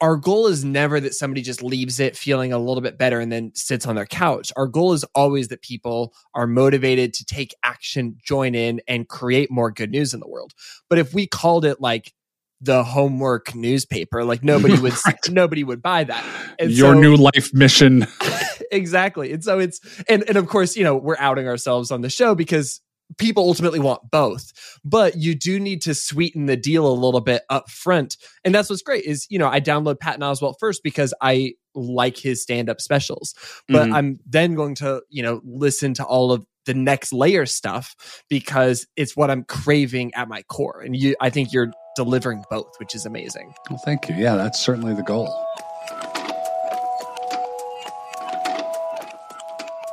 our 0.01 0.17
goal 0.17 0.47
is 0.47 0.65
never 0.65 0.99
that 0.99 1.13
somebody 1.13 1.41
just 1.41 1.63
leaves 1.63 1.99
it 1.99 2.17
feeling 2.17 2.51
a 2.51 2.59
little 2.59 2.81
bit 2.81 2.97
better 2.97 3.19
and 3.19 3.31
then 3.31 3.51
sits 3.55 3.87
on 3.87 3.95
their 3.95 4.05
couch. 4.05 4.51
Our 4.57 4.67
goal 4.67 4.93
is 4.93 5.05
always 5.15 5.47
that 5.47 5.61
people 5.61 6.13
are 6.33 6.47
motivated 6.47 7.13
to 7.15 7.25
take 7.25 7.55
action, 7.63 8.17
join 8.23 8.55
in, 8.55 8.81
and 8.87 9.07
create 9.07 9.49
more 9.49 9.71
good 9.71 9.91
news 9.91 10.13
in 10.13 10.19
the 10.19 10.27
world. 10.27 10.53
But 10.89 10.99
if 10.99 11.13
we 11.13 11.27
called 11.27 11.63
it 11.63 11.79
like 11.79 12.13
the 12.59 12.83
homework 12.83 13.55
newspaper, 13.55 14.25
like 14.25 14.43
nobody 14.43 14.77
would 14.77 14.93
right. 15.05 15.17
nobody 15.29 15.63
would 15.63 15.81
buy 15.81 16.03
that. 16.03 16.25
And 16.59 16.71
Your 16.71 16.93
so, 16.93 16.99
new 16.99 17.15
life 17.15 17.53
mission. 17.53 18.05
exactly. 18.71 19.31
And 19.31 19.43
so 19.43 19.59
it's 19.59 19.79
and 20.09 20.23
and 20.27 20.37
of 20.37 20.47
course, 20.47 20.75
you 20.75 20.83
know, 20.83 20.95
we're 20.95 21.17
outing 21.19 21.47
ourselves 21.47 21.91
on 21.91 22.01
the 22.01 22.09
show 22.09 22.35
because 22.35 22.81
people 23.17 23.43
ultimately 23.43 23.79
want 23.79 24.01
both 24.11 24.51
but 24.83 25.15
you 25.17 25.35
do 25.35 25.59
need 25.59 25.81
to 25.81 25.93
sweeten 25.93 26.47
the 26.47 26.57
deal 26.57 26.87
a 26.87 26.93
little 26.93 27.21
bit 27.21 27.43
up 27.49 27.69
front 27.69 28.17
and 28.43 28.53
that's 28.53 28.69
what's 28.69 28.81
great 28.81 29.03
is 29.05 29.27
you 29.29 29.37
know 29.37 29.47
i 29.47 29.59
download 29.59 29.99
patton 29.99 30.21
oswalt 30.21 30.55
first 30.59 30.81
because 30.83 31.13
i 31.21 31.53
like 31.75 32.17
his 32.17 32.41
stand-up 32.41 32.81
specials 32.81 33.35
but 33.67 33.85
mm-hmm. 33.85 33.93
i'm 33.93 34.19
then 34.25 34.55
going 34.55 34.75
to 34.75 35.01
you 35.09 35.21
know 35.21 35.41
listen 35.43 35.93
to 35.93 36.03
all 36.03 36.31
of 36.31 36.45
the 36.65 36.73
next 36.73 37.13
layer 37.13 37.45
stuff 37.45 37.95
because 38.29 38.87
it's 38.95 39.15
what 39.15 39.29
i'm 39.29 39.43
craving 39.43 40.13
at 40.15 40.27
my 40.27 40.41
core. 40.43 40.81
And 40.81 40.95
you 40.95 41.15
i 41.21 41.29
think 41.29 41.53
you're 41.53 41.71
delivering 41.95 42.43
both 42.49 42.73
which 42.77 42.93
is 42.93 43.05
amazing. 43.05 43.53
Well 43.69 43.79
thank 43.85 44.09
you. 44.09 44.15
Yeah 44.15 44.35
that's 44.35 44.59
certainly 44.59 44.93
the 44.93 45.03
goal 45.03 45.33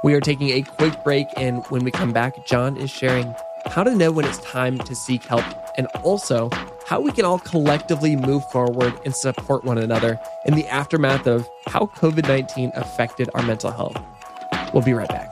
We 0.03 0.15
are 0.15 0.21
taking 0.21 0.51
a 0.51 0.63
quick 0.63 1.05
break, 1.05 1.29
and 1.37 1.65
when 1.67 1.85
we 1.85 1.93
come 1.93 2.13
back, 2.13 2.45
John 2.45 2.77
is 2.77 2.91
sharing 2.91 3.35
how 3.67 3.85
to 3.85 3.95
know 3.95 4.11
when 4.11 4.25
it's 4.25 4.39
time 4.39 4.79
to 4.79 4.95
seek 4.97 5.23
help 5.25 5.45
and 5.79 5.87
also 6.03 6.51
how 6.87 7.01
we 7.01 7.13
can 7.13 7.25
all 7.25 7.39
collectively 7.39 8.17
move 8.17 8.45
forward 8.51 8.93
and 9.05 9.15
support 9.15 9.65
one 9.65 9.79
another 9.79 10.19
in 10.45 10.55
the 10.55 10.67
aftermath 10.67 11.29
of 11.29 11.49
how 11.67 11.87
COVID 11.87 12.27
19 12.27 12.73
affected 12.75 13.31
our 13.35 13.43
mental 13.43 13.71
health. 13.71 13.97
We'll 14.75 14.83
be 14.83 14.93
right 14.93 15.09
back. 15.09 15.32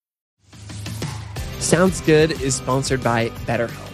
Sounds 1.61 2.01
Good 2.01 2.31
is 2.41 2.55
sponsored 2.55 3.03
by 3.03 3.29
BetterHelp. 3.45 3.91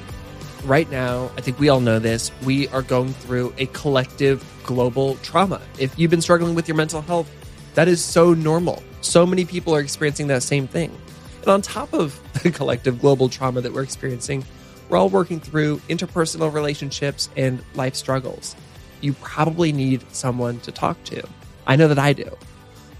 Right 0.64 0.90
now, 0.90 1.30
I 1.38 1.42
think 1.42 1.60
we 1.60 1.68
all 1.68 1.82
know 1.82 2.00
this, 2.00 2.32
we 2.44 2.70
are 2.70 2.82
going 2.82 3.14
through 3.14 3.54
a 3.58 3.66
collective 3.68 4.44
global 4.64 5.16
trauma. 5.18 5.62
If 5.78 6.00
you've 6.00 6.10
been 6.10 6.22
struggling 6.22 6.56
with 6.56 6.68
your 6.68 6.78
mental 6.78 7.02
health, 7.02 7.30
that 7.76 7.90
is 7.90 8.04
so 8.04 8.34
normal. 8.34 8.82
So 9.02 9.26
many 9.26 9.44
people 9.44 9.76
are 9.76 9.82
experiencing 9.82 10.28
that 10.28 10.44
same 10.44 10.66
thing. 10.66 10.98
And 11.42 11.50
on 11.50 11.62
top 11.62 11.94
of 11.94 12.20
the 12.42 12.52
collective 12.52 13.00
global 13.00 13.28
trauma 13.28 13.60
that 13.62 13.74
we're 13.74 13.84
experiencing, 13.84 14.46
we're 14.90 14.98
all 14.98 15.10
working 15.10 15.42
through 15.42 15.78
interpersonal 15.90 16.52
relationships 16.52 17.30
and 17.36 17.62
life 17.76 17.96
struggles. 17.96 18.56
You 19.02 19.12
probably 19.14 19.74
need 19.74 20.04
someone 20.16 20.62
to 20.62 20.72
talk 20.72 21.04
to. 21.04 21.22
I 21.68 21.76
know 21.76 21.90
that 21.90 22.00
I 22.00 22.14
do. 22.14 22.36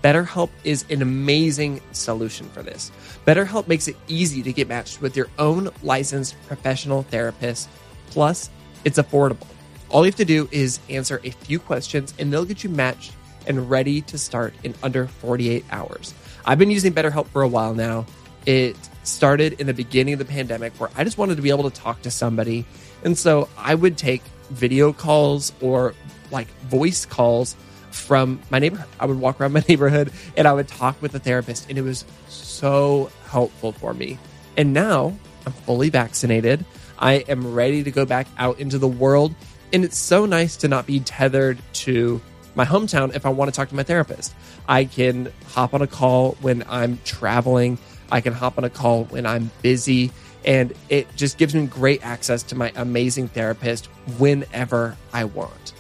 BetterHelp 0.08 0.50
is 0.64 0.86
an 0.90 1.02
amazing 1.02 1.82
solution 1.92 2.48
for 2.52 2.64
this. 2.64 2.94
BetterHelp 3.26 3.68
makes 3.68 3.90
it 3.90 3.98
easy 4.08 4.42
to 4.42 4.54
get 4.54 4.70
matched 4.70 5.02
with 5.02 5.18
your 5.18 5.28
own 5.38 5.70
licensed 5.84 6.38
professional 6.48 7.04
therapist. 7.04 7.68
Plus, 8.12 8.50
it's 8.86 9.00
affordable. 9.00 9.48
All 9.90 10.06
you 10.06 10.12
have 10.12 10.16
to 10.16 10.24
do 10.24 10.48
is 10.50 10.80
answer 10.90 11.20
a 11.26 11.32
few 11.32 11.60
questions 11.60 12.14
and 12.20 12.32
they'll 12.32 12.46
get 12.46 12.64
you 12.64 12.70
matched 12.70 13.12
and 13.48 13.70
ready 13.70 14.00
to 14.04 14.18
start 14.18 14.54
in 14.64 14.74
under 14.82 15.08
48 15.08 15.66
hours. 15.72 16.14
I've 16.46 16.58
been 16.58 16.72
using 16.72 16.94
BetterHelp 16.94 17.28
for 17.28 17.42
a 17.42 17.48
while 17.50 17.74
now. 17.74 18.06
It 18.46 18.78
started 19.04 19.60
in 19.60 19.68
the 19.68 19.74
beginning 19.74 20.14
of 20.14 20.20
the 20.20 20.26
pandemic 20.26 20.72
where 20.76 20.90
I 20.96 21.04
just 21.04 21.18
wanted 21.18 21.36
to 21.36 21.42
be 21.42 21.50
able 21.50 21.70
to 21.70 21.82
talk 21.82 22.02
to 22.04 22.12
somebody. 22.12 22.64
And 23.04 23.18
so 23.18 23.50
I 23.58 23.76
would 23.76 23.98
take 23.98 24.22
video 24.52 24.94
calls 24.94 25.52
or 25.60 25.96
like 26.32 26.48
voice 26.62 27.06
calls 27.06 27.58
from 28.00 28.40
my 28.50 28.60
neighborhood. 28.60 28.88
I 29.00 29.06
would 29.06 29.20
walk 29.20 29.40
around 29.40 29.54
my 29.54 29.64
neighborhood 29.70 30.12
and 30.36 30.48
I 30.48 30.54
would 30.54 30.68
talk 30.68 31.02
with 31.02 31.12
the 31.12 31.20
therapist, 31.20 31.70
and 31.70 31.78
it 31.78 31.82
was 31.82 32.06
so 32.28 33.10
helpful 33.30 33.72
for 33.72 33.94
me. 33.94 34.18
And 34.56 34.74
now 34.74 35.16
I'm 35.46 35.54
fully 35.54 35.90
vaccinated. 35.90 36.66
I 37.00 37.16
am 37.28 37.54
ready 37.54 37.84
to 37.84 37.92
go 37.92 38.06
back 38.06 38.28
out 38.38 38.60
into 38.60 38.78
the 38.78 38.88
world. 38.88 39.36
And 39.72 39.84
it's 39.84 39.98
so 39.98 40.26
nice 40.26 40.58
to 40.58 40.68
not 40.68 40.88
be 40.88 41.00
tethered 41.00 41.60
to 41.74 42.22
my 42.56 42.66
hometown 42.66 43.16
if 43.16 43.26
I 43.26 43.30
want 43.30 43.54
to 43.54 43.56
talk 43.56 43.70
to 43.70 43.76
my 43.76 43.84
therapist. 43.84 44.34
I 44.68 44.86
can 44.86 45.32
hop 45.48 45.74
on 45.74 45.82
a 45.82 45.88
call 45.88 46.32
when 46.42 46.64
I'm 46.68 47.00
traveling, 47.06 47.78
I 48.12 48.22
can 48.22 48.34
hop 48.34 48.58
on 48.58 48.64
a 48.64 48.70
call 48.70 49.06
when 49.06 49.26
I'm 49.26 49.52
busy. 49.62 50.12
And 50.46 50.74
it 50.90 51.14
just 51.16 51.38
gives 51.38 51.54
me 51.54 51.68
great 51.68 52.06
access 52.06 52.44
to 52.44 52.56
my 52.56 52.72
amazing 52.76 53.28
therapist 53.28 53.88
whenever 54.18 54.98
I 55.14 55.26
want. 55.26 55.74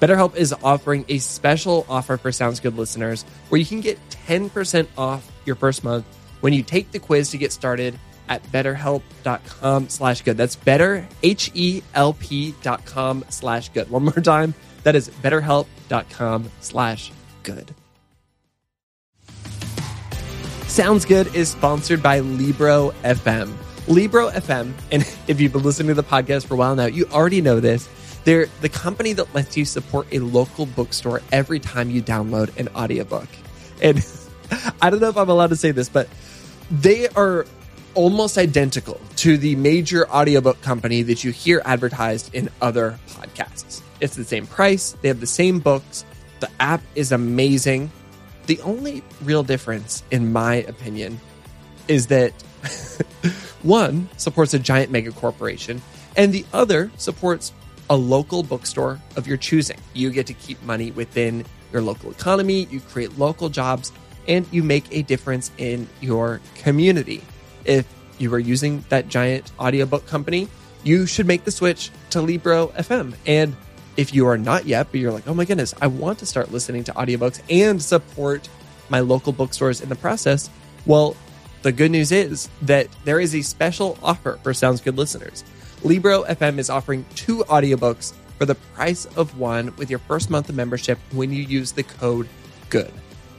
BetterHelp 0.00 0.36
is 0.36 0.54
offering 0.62 1.04
a 1.08 1.18
special 1.18 1.86
offer 1.88 2.16
for 2.16 2.30
Sounds 2.32 2.60
Good 2.60 2.76
listeners 2.76 3.22
where 3.48 3.58
you 3.58 3.66
can 3.66 3.80
get 3.80 3.98
10% 4.10 4.86
off 4.98 5.30
your 5.46 5.56
first 5.56 5.84
month 5.84 6.06
when 6.40 6.52
you 6.52 6.62
take 6.62 6.92
the 6.92 6.98
quiz 6.98 7.30
to 7.30 7.38
get 7.38 7.52
started 7.52 7.98
at 8.28 8.42
betterhelp.com 8.44 9.88
slash 9.88 10.22
good. 10.22 10.36
That's 10.36 10.56
better, 10.56 11.06
H-E-L-P 11.22 12.54
dot 12.62 12.84
com 12.84 13.24
slash 13.30 13.70
good. 13.70 13.88
One 13.90 14.04
more 14.04 14.12
time. 14.12 14.54
That 14.82 14.96
is 14.96 15.08
betterhelp.com 15.08 16.50
slash 16.60 17.12
good. 17.42 17.74
Sounds 20.66 21.06
Good 21.06 21.34
is 21.34 21.48
sponsored 21.48 22.02
by 22.02 22.20
Libro 22.20 22.90
FM. 23.02 23.54
Libro 23.88 24.28
FM, 24.30 24.72
and 24.92 25.02
if 25.26 25.40
you've 25.40 25.52
been 25.52 25.62
listening 25.62 25.88
to 25.88 25.94
the 25.94 26.02
podcast 26.02 26.46
for 26.46 26.54
a 26.54 26.56
while 26.56 26.74
now, 26.74 26.86
you 26.86 27.06
already 27.06 27.40
know 27.40 27.60
this 27.60 27.88
they're 28.26 28.46
the 28.60 28.68
company 28.68 29.12
that 29.12 29.32
lets 29.36 29.56
you 29.56 29.64
support 29.64 30.08
a 30.10 30.18
local 30.18 30.66
bookstore 30.66 31.22
every 31.30 31.60
time 31.60 31.90
you 31.90 32.02
download 32.02 32.54
an 32.58 32.68
audiobook. 32.74 33.28
And 33.80 34.04
I 34.82 34.90
don't 34.90 35.00
know 35.00 35.08
if 35.08 35.16
I'm 35.16 35.30
allowed 35.30 35.50
to 35.50 35.56
say 35.56 35.70
this, 35.70 35.88
but 35.88 36.08
they 36.68 37.06
are 37.10 37.46
almost 37.94 38.36
identical 38.36 39.00
to 39.18 39.38
the 39.38 39.54
major 39.54 40.10
audiobook 40.10 40.60
company 40.60 41.02
that 41.02 41.22
you 41.22 41.30
hear 41.30 41.62
advertised 41.64 42.34
in 42.34 42.50
other 42.60 42.98
podcasts. 43.10 43.80
It's 44.00 44.16
the 44.16 44.24
same 44.24 44.48
price, 44.48 44.96
they 45.02 45.08
have 45.08 45.20
the 45.20 45.26
same 45.28 45.60
books, 45.60 46.04
the 46.40 46.50
app 46.58 46.82
is 46.96 47.12
amazing. 47.12 47.92
The 48.46 48.60
only 48.62 49.04
real 49.22 49.44
difference, 49.44 50.02
in 50.10 50.32
my 50.32 50.56
opinion, 50.56 51.20
is 51.86 52.08
that 52.08 52.32
one 53.62 54.08
supports 54.16 54.52
a 54.52 54.58
giant 54.58 54.90
mega 54.90 55.12
corporation 55.12 55.80
and 56.16 56.32
the 56.32 56.44
other 56.52 56.90
supports 56.96 57.52
a 57.88 57.96
local 57.96 58.42
bookstore 58.42 59.00
of 59.16 59.26
your 59.26 59.36
choosing. 59.36 59.78
You 59.94 60.10
get 60.10 60.26
to 60.26 60.34
keep 60.34 60.62
money 60.62 60.90
within 60.90 61.44
your 61.72 61.82
local 61.82 62.10
economy, 62.10 62.66
you 62.70 62.80
create 62.80 63.18
local 63.18 63.48
jobs, 63.48 63.92
and 64.28 64.46
you 64.50 64.62
make 64.62 64.86
a 64.90 65.02
difference 65.02 65.50
in 65.58 65.88
your 66.00 66.40
community. 66.56 67.22
If 67.64 67.86
you 68.18 68.32
are 68.34 68.38
using 68.38 68.84
that 68.88 69.08
giant 69.08 69.50
audiobook 69.58 70.06
company, 70.06 70.48
you 70.84 71.06
should 71.06 71.26
make 71.26 71.44
the 71.44 71.50
switch 71.50 71.90
to 72.10 72.20
Libro 72.22 72.68
FM. 72.68 73.14
And 73.26 73.56
if 73.96 74.14
you 74.14 74.26
are 74.28 74.38
not 74.38 74.66
yet, 74.66 74.88
but 74.90 75.00
you're 75.00 75.12
like, 75.12 75.26
oh 75.26 75.34
my 75.34 75.44
goodness, 75.44 75.74
I 75.80 75.86
want 75.86 76.18
to 76.20 76.26
start 76.26 76.52
listening 76.52 76.84
to 76.84 76.92
audiobooks 76.92 77.40
and 77.50 77.82
support 77.82 78.48
my 78.88 79.00
local 79.00 79.32
bookstores 79.32 79.80
in 79.80 79.88
the 79.88 79.96
process, 79.96 80.48
well, 80.84 81.16
the 81.62 81.72
good 81.72 81.90
news 81.90 82.12
is 82.12 82.48
that 82.62 82.88
there 83.04 83.18
is 83.18 83.34
a 83.34 83.42
special 83.42 83.98
offer 84.02 84.38
for 84.42 84.54
Sounds 84.54 84.80
Good 84.80 84.96
listeners. 84.96 85.44
Libro 85.82 86.24
FM 86.24 86.58
is 86.58 86.70
offering 86.70 87.04
two 87.14 87.44
audiobooks 87.44 88.14
for 88.38 88.46
the 88.46 88.54
price 88.54 89.04
of 89.16 89.38
one 89.38 89.74
with 89.76 89.90
your 89.90 89.98
first 90.00 90.30
month 90.30 90.48
of 90.48 90.56
membership 90.56 90.98
when 91.12 91.32
you 91.32 91.42
use 91.42 91.72
the 91.72 91.82
code 91.82 92.28
GOOD. 92.70 92.92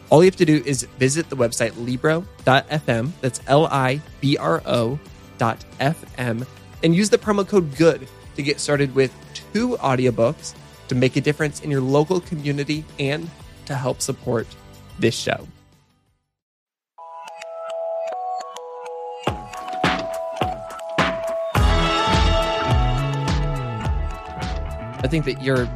All 0.09 0.23
you 0.23 0.27
have 0.27 0.37
to 0.37 0.45
do 0.45 0.63
is 0.65 0.83
visit 0.97 1.29
the 1.29 1.35
website 1.35 1.73
libro.fm, 1.83 3.11
that's 3.21 3.41
L 3.47 3.65
I 3.67 4.01
B 4.21 4.37
R 4.37 4.61
O 4.65 4.99
dot 5.37 5.65
FM, 5.79 6.45
and 6.83 6.95
use 6.95 7.09
the 7.09 7.17
promo 7.17 7.45
code 7.45 7.75
GOOD 7.75 8.07
to 8.35 8.43
get 8.43 8.59
started 8.59 8.93
with 8.95 9.13
two 9.33 9.75
audiobooks 9.77 10.53
to 10.87 10.95
make 10.95 11.15
a 11.15 11.21
difference 11.21 11.61
in 11.61 11.71
your 11.71 11.81
local 11.81 12.21
community 12.21 12.85
and 12.99 13.29
to 13.65 13.75
help 13.75 14.01
support 14.01 14.47
this 14.99 15.15
show. 15.15 15.47
I 24.99 25.07
think 25.07 25.25
that 25.25 25.43
you're 25.43 25.69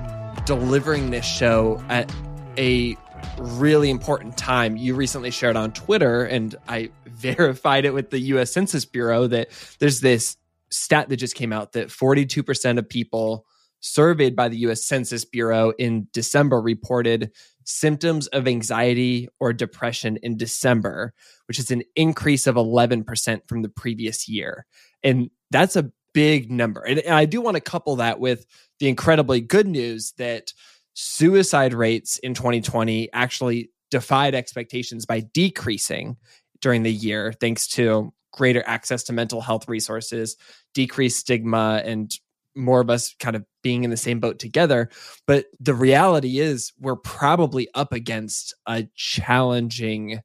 delivering 0.45 1.11
this 1.11 1.25
show 1.25 1.79
at 1.89 2.11
a 2.57 2.97
really 3.37 3.91
important 3.91 4.35
time. 4.35 4.75
You 4.77 4.95
recently 4.95 5.29
shared 5.29 5.55
on 5.55 5.73
Twitter, 5.73 6.23
and 6.23 6.55
I 6.67 6.89
verified 7.05 7.85
it 7.85 7.93
with 7.93 8.09
the 8.09 8.19
US 8.19 8.51
Census 8.51 8.83
Bureau 8.83 9.27
that 9.27 9.49
there's 9.77 9.99
this 9.99 10.37
stat 10.71 11.09
that 11.09 11.17
just 11.17 11.35
came 11.35 11.53
out 11.53 11.73
that 11.73 11.89
42% 11.89 12.79
of 12.79 12.89
people 12.89 13.45
surveyed 13.79 14.35
by 14.35 14.47
the 14.47 14.57
US 14.59 14.85
Census 14.85 15.23
Bureau 15.23 15.71
in 15.77 16.07
December 16.13 16.59
reported 16.59 17.31
symptoms 17.63 18.25
of 18.27 18.47
anxiety 18.47 19.29
or 19.39 19.53
depression 19.53 20.17
in 20.23 20.35
December, 20.35 21.13
which 21.47 21.59
is 21.59 21.69
an 21.69 21.83
increase 21.95 22.47
of 22.47 22.55
11% 22.55 23.47
from 23.47 23.61
the 23.61 23.69
previous 23.69 24.27
year. 24.27 24.65
And 25.03 25.29
that's 25.51 25.75
a 25.75 25.91
big 26.13 26.51
number. 26.51 26.81
And, 26.81 27.01
I 27.07 27.25
do 27.25 27.41
want 27.41 27.55
to 27.55 27.61
couple 27.61 27.97
that 27.97 28.19
with 28.19 28.45
the 28.81 28.89
incredibly 28.89 29.39
good 29.39 29.67
news 29.67 30.11
that 30.17 30.53
suicide 30.95 31.73
rates 31.73 32.17
in 32.17 32.33
2020 32.33 33.13
actually 33.13 33.69
defied 33.91 34.33
expectations 34.33 35.05
by 35.05 35.19
decreasing 35.19 36.17
during 36.61 36.81
the 36.81 36.91
year, 36.91 37.31
thanks 37.39 37.67
to 37.67 38.11
greater 38.33 38.63
access 38.65 39.03
to 39.03 39.13
mental 39.13 39.39
health 39.39 39.67
resources, 39.67 40.35
decreased 40.73 41.19
stigma, 41.19 41.83
and 41.85 42.15
more 42.55 42.81
of 42.81 42.89
us 42.89 43.13
kind 43.19 43.35
of 43.35 43.45
being 43.61 43.83
in 43.83 43.91
the 43.91 43.97
same 43.97 44.19
boat 44.19 44.39
together. 44.39 44.89
But 45.27 45.45
the 45.59 45.75
reality 45.75 46.39
is, 46.39 46.73
we're 46.79 46.95
probably 46.95 47.67
up 47.75 47.93
against 47.93 48.55
a 48.65 48.87
challenging 48.95 50.21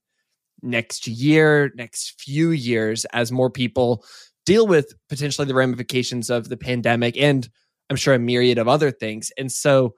next 0.62 1.06
year, 1.06 1.72
next 1.76 2.18
few 2.18 2.52
years 2.52 3.04
as 3.12 3.30
more 3.30 3.50
people 3.50 4.02
deal 4.46 4.66
with 4.66 4.94
potentially 5.10 5.46
the 5.46 5.54
ramifications 5.54 6.30
of 6.30 6.48
the 6.48 6.56
pandemic 6.56 7.18
and 7.18 7.50
I'm 7.90 7.96
sure 7.96 8.14
a 8.14 8.18
myriad 8.18 8.58
of 8.58 8.68
other 8.68 8.90
things. 8.90 9.30
And 9.38 9.50
so, 9.50 9.94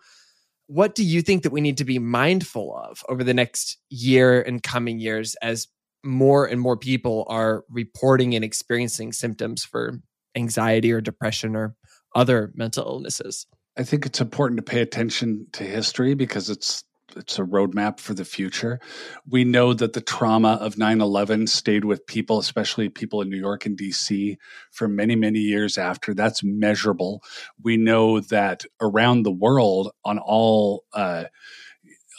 what 0.67 0.95
do 0.95 1.03
you 1.03 1.23
think 1.23 1.45
that 1.45 1.53
we 1.53 1.63
need 1.63 1.79
to 1.79 1.85
be 1.85 1.99
mindful 1.99 2.77
of 2.77 3.03
over 3.09 3.25
the 3.25 3.33
next 3.33 3.79
year 3.89 4.43
and 4.43 4.63
coming 4.63 4.99
years 4.99 5.35
as 5.41 5.67
more 6.05 6.47
and 6.47 6.61
more 6.61 6.77
people 6.77 7.27
are 7.29 7.65
reporting 7.71 8.35
and 8.35 8.45
experiencing 8.45 9.13
symptoms 9.13 9.65
for 9.65 10.01
anxiety 10.37 10.93
or 10.93 11.01
depression 11.01 11.57
or 11.57 11.75
other 12.15 12.53
mental 12.55 12.85
illnesses? 12.85 13.47
I 13.79 13.85
think 13.85 14.05
it's 14.05 14.21
important 14.21 14.59
to 14.59 14.63
pay 14.63 14.81
attention 14.81 15.47
to 15.53 15.65
history 15.65 16.15
because 16.15 16.51
it's 16.51 16.85
it's 17.19 17.39
a 17.39 17.43
roadmap 17.43 18.01
for 18.01 18.15
the 18.15 18.25
future. 18.25 18.81
We 19.29 19.45
know 19.45 19.75
that 19.75 19.93
the 19.93 20.01
trauma 20.01 20.59
of 20.61 20.77
9/11 20.77 21.49
stayed 21.49 21.85
with 21.85 22.07
people, 22.07 22.39
especially 22.39 22.89
people 22.89 23.21
in 23.21 23.29
New 23.29 23.39
York 23.39 23.67
and 23.67 23.77
DC 23.77 24.37
for 24.71 24.89
many 24.89 25.17
many 25.17 25.41
years 25.41 25.79
after. 25.79 26.15
That's 26.15 26.43
measurable. 26.43 27.23
We 27.63 27.77
know 27.77 28.21
that 28.21 28.65
around 28.81 29.23
the 29.23 29.33
world 29.33 29.93
on 30.05 30.19
all 30.19 30.85
uh, 30.93 31.25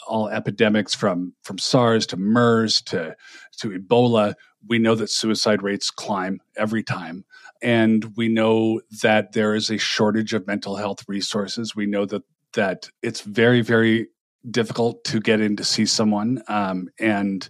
all 0.06 0.28
epidemics 0.28 0.94
from 0.94 1.34
from 1.42 1.58
SARS 1.58 2.06
to 2.08 2.16
MERS 2.16 2.82
to 2.82 3.16
to 3.58 3.70
Ebola, 3.70 4.34
we 4.66 4.78
know 4.78 4.94
that 4.94 5.10
suicide 5.10 5.62
rates 5.62 5.90
climb 5.90 6.40
every 6.56 6.82
time. 6.82 7.24
And 7.62 8.16
we 8.16 8.28
know 8.28 8.80
that 9.02 9.32
there 9.32 9.54
is 9.54 9.70
a 9.70 9.78
shortage 9.78 10.32
of 10.32 10.46
mental 10.46 10.76
health 10.76 11.04
resources. 11.08 11.76
We 11.76 11.86
know 11.86 12.06
that 12.06 12.22
that 12.54 12.88
it's 13.02 13.20
very, 13.20 13.60
very 13.60 14.08
difficult 14.48 15.04
to 15.04 15.20
get 15.20 15.40
in 15.40 15.56
to 15.56 15.64
see 15.64 15.84
someone. 15.84 16.42
Um, 16.48 16.88
and 16.98 17.48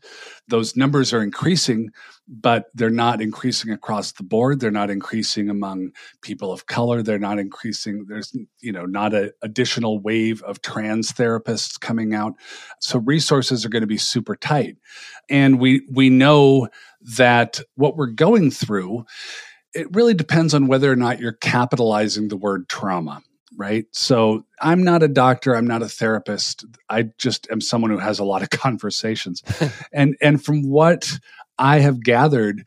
those 0.48 0.76
numbers 0.76 1.12
are 1.12 1.22
increasing, 1.22 1.90
but 2.26 2.66
they're 2.74 2.90
not 2.90 3.20
increasing 3.20 3.70
across 3.70 4.12
the 4.12 4.24
board. 4.24 4.60
They're 4.60 4.70
not 4.70 4.90
increasing 4.90 5.50
among 5.50 5.92
people 6.22 6.52
of 6.52 6.66
color. 6.66 7.02
They're 7.02 7.18
not 7.18 7.38
increasing. 7.38 8.06
There's, 8.08 8.36
you 8.60 8.72
know, 8.72 8.86
not 8.86 9.14
an 9.14 9.30
additional 9.42 10.00
wave 10.00 10.42
of 10.42 10.62
trans 10.62 11.12
therapists 11.12 11.78
coming 11.78 12.14
out. 12.14 12.34
So 12.80 12.98
resources 12.98 13.64
are 13.64 13.70
going 13.70 13.82
to 13.82 13.86
be 13.86 13.98
super 13.98 14.34
tight. 14.34 14.76
And 15.28 15.60
we, 15.60 15.86
we 15.92 16.10
know 16.10 16.68
that 17.16 17.60
what 17.76 17.96
we're 17.96 18.06
going 18.06 18.50
through, 18.50 19.04
it 19.74 19.94
really 19.94 20.14
depends 20.14 20.54
on 20.54 20.66
whether 20.66 20.90
or 20.90 20.96
not 20.96 21.20
you're 21.20 21.32
capitalizing 21.32 22.28
the 22.28 22.36
word 22.36 22.68
trauma 22.68 23.22
right? 23.56 23.86
So 23.92 24.44
I'm 24.60 24.82
not 24.82 25.02
a 25.02 25.08
doctor, 25.08 25.54
I'm 25.54 25.66
not 25.66 25.82
a 25.82 25.88
therapist. 25.88 26.64
I 26.88 27.10
just 27.18 27.48
am 27.50 27.60
someone 27.60 27.90
who 27.90 27.98
has 27.98 28.18
a 28.18 28.24
lot 28.24 28.42
of 28.42 28.50
conversations. 28.50 29.42
and 29.92 30.16
and 30.20 30.42
from 30.42 30.68
what 30.68 31.18
I 31.58 31.80
have 31.80 32.02
gathered, 32.02 32.64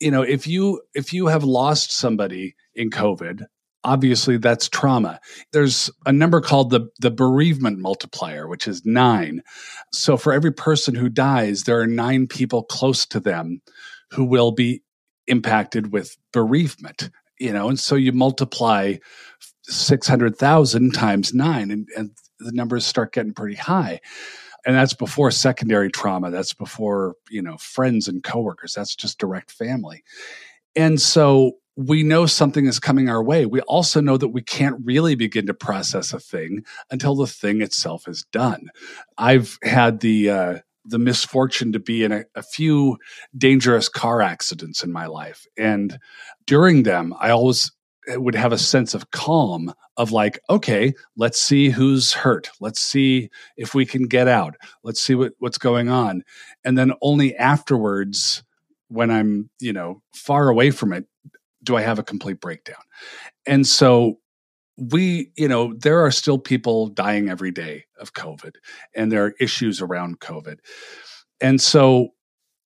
you 0.00 0.10
know, 0.10 0.22
if 0.22 0.46
you 0.46 0.82
if 0.94 1.12
you 1.12 1.26
have 1.26 1.44
lost 1.44 1.92
somebody 1.92 2.54
in 2.74 2.90
COVID, 2.90 3.46
obviously 3.84 4.36
that's 4.36 4.68
trauma. 4.68 5.20
There's 5.52 5.90
a 6.06 6.12
number 6.12 6.40
called 6.40 6.70
the 6.70 6.88
the 7.00 7.10
bereavement 7.10 7.78
multiplier, 7.78 8.46
which 8.48 8.68
is 8.68 8.84
9. 8.84 9.42
So 9.92 10.16
for 10.16 10.32
every 10.32 10.52
person 10.52 10.94
who 10.94 11.08
dies, 11.08 11.64
there 11.64 11.80
are 11.80 11.86
9 11.86 12.26
people 12.26 12.62
close 12.64 13.06
to 13.06 13.20
them 13.20 13.62
who 14.10 14.24
will 14.24 14.52
be 14.52 14.82
impacted 15.26 15.92
with 15.92 16.16
bereavement 16.32 17.10
you 17.38 17.52
know 17.52 17.68
and 17.68 17.78
so 17.78 17.94
you 17.94 18.12
multiply 18.12 18.94
600,000 19.68 20.92
times 20.92 21.34
nine, 21.34 21.70
and, 21.70 21.88
and 21.96 22.10
the 22.40 22.52
numbers 22.52 22.86
start 22.86 23.12
getting 23.12 23.34
pretty 23.34 23.56
high. 23.56 24.00
And 24.66 24.74
that's 24.74 24.94
before 24.94 25.30
secondary 25.30 25.90
trauma. 25.90 26.30
That's 26.30 26.52
before, 26.52 27.14
you 27.30 27.40
know, 27.40 27.56
friends 27.58 28.08
and 28.08 28.22
coworkers. 28.22 28.74
That's 28.74 28.94
just 28.94 29.18
direct 29.18 29.50
family. 29.50 30.02
And 30.76 31.00
so 31.00 31.52
we 31.76 32.02
know 32.02 32.26
something 32.26 32.66
is 32.66 32.80
coming 32.80 33.08
our 33.08 33.22
way. 33.22 33.46
We 33.46 33.60
also 33.62 34.00
know 34.00 34.16
that 34.16 34.28
we 34.28 34.42
can't 34.42 34.76
really 34.84 35.14
begin 35.14 35.46
to 35.46 35.54
process 35.54 36.12
a 36.12 36.18
thing 36.18 36.64
until 36.90 37.14
the 37.14 37.26
thing 37.26 37.62
itself 37.62 38.08
is 38.08 38.24
done. 38.32 38.68
I've 39.16 39.58
had 39.62 40.00
the, 40.00 40.30
uh, 40.30 40.58
the 40.84 40.98
misfortune 40.98 41.72
to 41.72 41.78
be 41.78 42.02
in 42.02 42.12
a, 42.12 42.24
a, 42.34 42.42
few 42.42 42.96
dangerous 43.36 43.88
car 43.88 44.22
accidents 44.22 44.82
in 44.82 44.90
my 44.90 45.06
life. 45.06 45.46
And 45.56 45.98
during 46.46 46.82
them, 46.82 47.14
I 47.20 47.30
always 47.30 47.70
would 48.08 48.34
have 48.34 48.52
a 48.52 48.58
sense 48.58 48.94
of 48.94 49.10
calm 49.10 49.72
of 49.96 50.12
like 50.12 50.40
okay 50.48 50.94
let's 51.16 51.40
see 51.40 51.68
who's 51.68 52.12
hurt. 52.12 52.50
Let's 52.60 52.80
see 52.80 53.30
if 53.56 53.74
we 53.74 53.84
can 53.84 54.06
get 54.06 54.28
out. 54.28 54.54
Let's 54.82 55.00
see 55.00 55.14
what, 55.14 55.32
what's 55.38 55.58
going 55.58 55.88
on. 55.88 56.22
And 56.64 56.78
then 56.78 56.92
only 57.02 57.36
afterwards 57.36 58.42
when 58.90 59.10
i'm 59.10 59.50
you 59.60 59.72
know 59.72 60.00
far 60.14 60.48
away 60.48 60.70
from 60.70 60.94
it 60.94 61.04
do 61.62 61.76
i 61.76 61.82
have 61.82 61.98
a 61.98 62.04
complete 62.04 62.40
breakdown. 62.40 62.82
And 63.46 63.66
so 63.66 64.18
we 64.76 65.30
you 65.36 65.48
know 65.48 65.74
there 65.74 66.00
are 66.04 66.10
still 66.10 66.38
people 66.38 66.88
dying 66.88 67.28
every 67.28 67.50
day 67.50 67.84
of 67.98 68.14
covid 68.14 68.52
and 68.94 69.10
there 69.10 69.24
are 69.24 69.34
issues 69.40 69.82
around 69.82 70.20
covid. 70.20 70.58
And 71.40 71.60
so 71.60 72.10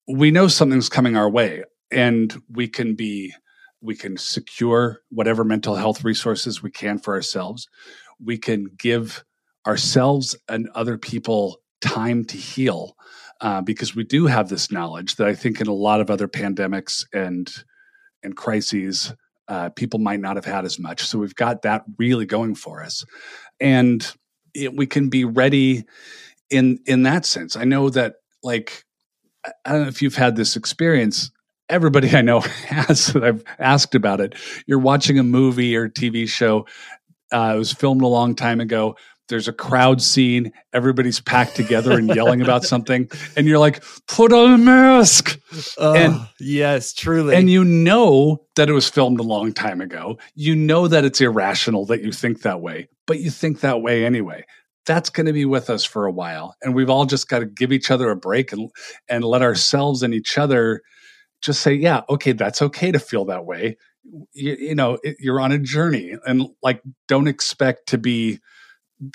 we 0.07 0.31
know 0.31 0.49
something's 0.49 0.89
coming 0.89 1.17
our 1.17 1.29
way 1.29 1.65
and 1.91 2.41
we 2.51 2.69
can 2.69 2.95
be 2.95 3.33
we 3.83 3.97
can 3.97 4.17
secure 4.17 5.01
whatever 5.11 5.45
mental 5.45 5.75
health 5.75 6.05
resources 6.05 6.63
we 6.63 6.71
can 6.71 6.99
for 6.99 7.15
ourselves. 7.15 7.69
We 8.25 8.39
can 8.39 8.67
give 8.79 9.25
ourselves 9.67 10.37
and 10.49 10.69
other 10.75 10.97
people 10.97 11.61
time 11.81 12.25
to 12.25 12.37
heal 12.37 12.97
uh, 13.41 13.61
because 13.61 13.95
we 13.95 14.05
do 14.05 14.27
have 14.27 14.49
this 14.49 14.71
knowledge 14.71 15.17
that 15.17 15.27
I 15.27 15.35
think 15.35 15.61
in 15.61 15.67
a 15.67 15.75
lot 15.75 16.01
of 16.01 16.11
other 16.11 16.29
pandemics 16.29 17.05
and 17.13 17.53
and 18.23 18.37
crises 18.37 19.13
uh, 19.49 19.69
people 19.71 19.99
might 19.99 20.21
not 20.21 20.37
have 20.37 20.45
had 20.45 20.65
as 20.65 20.79
much. 20.79 21.03
So 21.03 21.19
we've 21.19 21.35
got 21.35 21.63
that 21.63 21.83
really 21.99 22.25
going 22.25 22.55
for 22.55 22.83
us, 22.83 23.05
and 23.61 24.09
it, 24.55 24.75
we 24.77 24.87
can 24.87 25.09
be 25.09 25.25
ready 25.25 25.85
in 26.51 26.79
in 26.87 27.03
that 27.03 27.27
sense. 27.27 27.57
I 27.57 27.65
know 27.65 27.91
that 27.91 28.15
like 28.45 28.85
I 29.65 29.73
don't 29.73 29.83
know 29.83 29.89
if 29.89 30.01
you've 30.01 30.15
had 30.15 30.37
this 30.37 30.55
experience 30.55 31.33
everybody 31.73 32.15
I 32.15 32.21
know 32.21 32.41
has 32.69 33.13
that 33.15 33.25
I've 33.25 33.43
asked 33.59 33.95
about 33.95 34.21
it. 34.21 34.35
You're 34.67 34.79
watching 34.79 35.19
a 35.19 35.23
movie 35.25 35.75
or 35.75 35.89
TV 35.89 36.29
show. 36.29 36.67
Uh, 37.33 37.53
it 37.55 37.59
was 37.59 37.73
filmed 37.73 38.03
a 38.03 38.07
long 38.07 38.35
time 38.35 38.61
ago. 38.61 38.97
There's 39.29 39.49
a 39.49 39.53
crowd 39.53 40.03
scene. 40.03 40.53
Everybody's 40.75 41.21
packed 41.21 41.57
together 41.57 41.93
and 41.93 42.15
yelling 42.15 42.43
about 42.43 42.65
something, 42.73 43.09
and 43.35 43.47
you're 43.47 43.59
like, 43.59 43.83
"Put 44.07 44.33
on 44.33 44.53
a 44.53 44.59
mask." 44.59 45.41
Oh, 45.79 45.95
and 45.95 46.29
yes, 46.39 46.93
truly. 46.93 47.35
And 47.35 47.49
you 47.49 47.65
know 47.65 48.45
that 48.57 48.69
it 48.69 48.73
was 48.73 48.91
filmed 48.91 49.21
a 49.21 49.25
long 49.25 49.55
time 49.55 49.81
ago. 49.81 50.19
You 50.35 50.55
know 50.55 50.87
that 50.87 51.05
it's 51.07 51.21
irrational 51.21 51.87
that 51.87 52.03
you 52.03 52.13
think 52.13 52.43
that 52.43 52.61
way, 52.61 52.89
but 53.07 53.21
you 53.21 53.31
think 53.31 53.61
that 53.61 53.81
way 53.81 54.05
anyway 54.05 54.45
that's 54.85 55.11
going 55.11 55.27
to 55.27 55.33
be 55.33 55.45
with 55.45 55.71
us 55.71 55.85
for 55.85 56.07
a 56.07 56.11
while 56.11 56.57
and 56.61 56.75
we've 56.75 56.91
all 56.91 57.05
just 57.05 57.29
got 57.29 57.39
to 57.39 57.47
give 57.47 57.71
each 57.71 57.89
other 57.89 58.11
a 58.11 58.17
break 58.17 58.53
and 58.53 58.69
and 59.09 59.23
let 59.23 59.41
ourselves 59.41 60.03
and 60.03 60.13
each 60.13 60.37
other 60.37 60.83
just 61.43 61.61
say, 61.61 61.75
yeah, 61.75 62.03
okay, 62.09 62.33
that's 62.33 62.63
okay 62.63 62.93
to 62.93 62.99
feel 62.99 63.25
that 63.27 63.45
way. 63.45 63.77
You, 64.33 64.57
you 64.59 64.75
know, 64.75 64.99
it, 65.03 65.17
you're 65.19 65.41
on 65.41 65.53
a 65.53 65.59
journey 65.59 66.17
and 66.27 66.49
like, 66.63 66.83
don't 67.09 67.29
expect 67.29 67.89
to 67.89 67.99
be, 67.99 68.41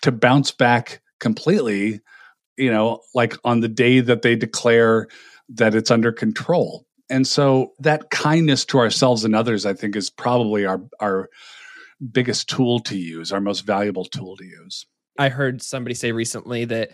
to 0.01 0.11
bounce 0.11 0.51
back 0.51 1.01
completely, 1.19 2.01
you 2.57 2.71
know, 2.71 3.01
like 3.15 3.35
on 3.43 3.61
the 3.61 3.67
day 3.67 3.99
that 4.01 4.21
they 4.21 4.35
declare 4.35 5.07
that 5.49 5.75
it's 5.75 5.91
under 5.91 6.11
control. 6.11 6.85
And 7.09 7.25
so 7.25 7.71
that 7.79 8.09
kindness 8.09 8.65
to 8.65 8.79
ourselves 8.79 9.23
and 9.23 9.33
others, 9.33 9.65
I 9.65 9.73
think, 9.73 9.95
is 9.95 10.09
probably 10.09 10.65
our, 10.65 10.81
our, 10.99 11.29
biggest 12.11 12.49
tool 12.49 12.79
to 12.81 12.97
use, 12.97 13.31
our 13.31 13.41
most 13.41 13.61
valuable 13.61 14.05
tool 14.05 14.37
to 14.37 14.45
use. 14.45 14.85
I 15.17 15.29
heard 15.29 15.61
somebody 15.61 15.95
say 15.95 16.11
recently 16.11 16.65
that 16.65 16.91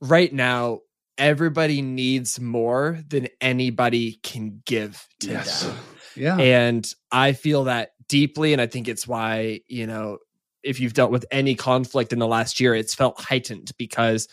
right 0.00 0.32
now 0.32 0.80
everybody 1.18 1.82
needs 1.82 2.40
more 2.40 3.00
than 3.08 3.28
anybody 3.40 4.18
can 4.22 4.62
give 4.64 5.06
to 5.20 5.30
yes. 5.30 5.62
them. 5.62 5.76
Yeah. 6.16 6.36
And 6.36 6.88
I 7.10 7.32
feel 7.32 7.64
that 7.64 7.90
deeply. 8.08 8.52
And 8.52 8.62
I 8.62 8.66
think 8.66 8.88
it's 8.88 9.06
why, 9.06 9.60
you 9.66 9.86
know, 9.86 10.18
if 10.62 10.80
you've 10.80 10.94
dealt 10.94 11.10
with 11.10 11.26
any 11.30 11.54
conflict 11.54 12.12
in 12.12 12.18
the 12.18 12.26
last 12.26 12.60
year, 12.60 12.74
it's 12.74 12.94
felt 12.94 13.20
heightened 13.20 13.72
because 13.78 14.28